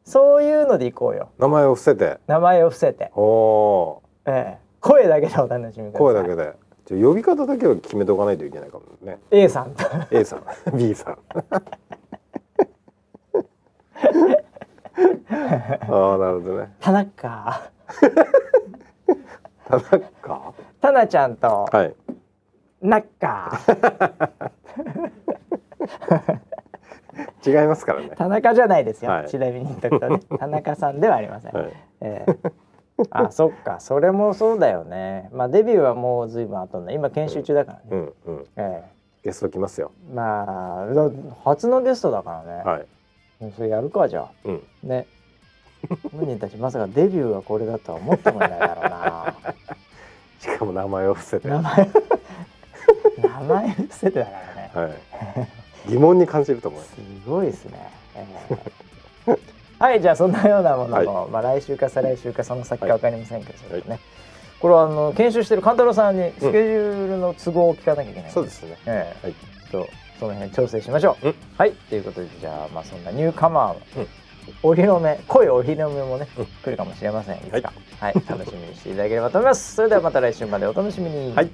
[0.05, 1.28] そういうのでいこうよ。
[1.39, 2.18] 名前を伏せて。
[2.26, 6.01] 名前を伏せて、おおええ、声だけでお楽しみください。
[6.01, 6.55] 声だけで。
[6.89, 9.18] 呼び方だけは決めておかないといけないかもね。
[9.32, 9.84] A さんと。
[10.12, 10.43] A さん。
[10.76, 11.18] B さん
[15.88, 16.72] ああなるほどね。
[16.80, 17.70] 田中。
[19.68, 20.55] 田中？
[20.80, 21.68] タナちゃんと。
[21.70, 21.94] はい。
[22.80, 23.61] ナッカ
[27.47, 28.11] 違いますからね。
[28.16, 29.28] 田中じゃないですよ、はい。
[29.28, 30.20] ちなみに言っとくとね。
[30.38, 31.72] 田中さんではありません、はい。
[32.01, 32.51] ええ
[33.11, 33.80] あそっか。
[33.80, 35.28] それもそうだよね。
[35.32, 36.94] まあデビューはもうずいぶん後ね。
[36.94, 38.84] 今研修中だからね、うんうんえ
[39.22, 39.90] ゲスト来ますよ。
[40.11, 41.11] えまあだ
[41.44, 42.86] 初のゲストだからね、はい
[43.55, 44.30] それやるかじゃあ。
[44.45, 44.62] うん。
[44.82, 45.07] ね。
[46.12, 49.34] 本人たちまさかデビューがこれだとは思ってもいないだろうな。
[50.41, 51.49] しかも名前を伏せて。
[51.49, 51.91] は名前。
[53.22, 54.32] 名前伏せてだか
[54.74, 55.49] らね。
[55.89, 55.91] い。
[55.93, 56.95] 疑問に感じると思います。
[56.95, 58.26] すごいですね、え
[59.28, 59.39] え。
[59.78, 64.01] はいじゃあそんなようなものも、はまあ来週か再来週かその先かわかりませんけど、それとね。
[64.59, 68.76] これはあの研修してる勘太郎さんにスケジュールの都合を聞かなきゃいけない、そうですね。
[68.87, 69.26] ええ。
[69.26, 69.34] はい。
[69.70, 71.35] ちょっとその辺調整しましょう、うん。
[71.57, 71.73] はい。
[71.73, 74.07] ということでじゃあまあそんなニューカマー、うん。
[74.62, 77.37] お披露目声お披露目もね、うん来るかもしれません。
[77.37, 77.73] いつか。
[78.01, 79.75] はい、楽しみにしていただければと思います。
[79.75, 81.35] それではまた来週までお楽しみに。
[81.35, 81.51] はい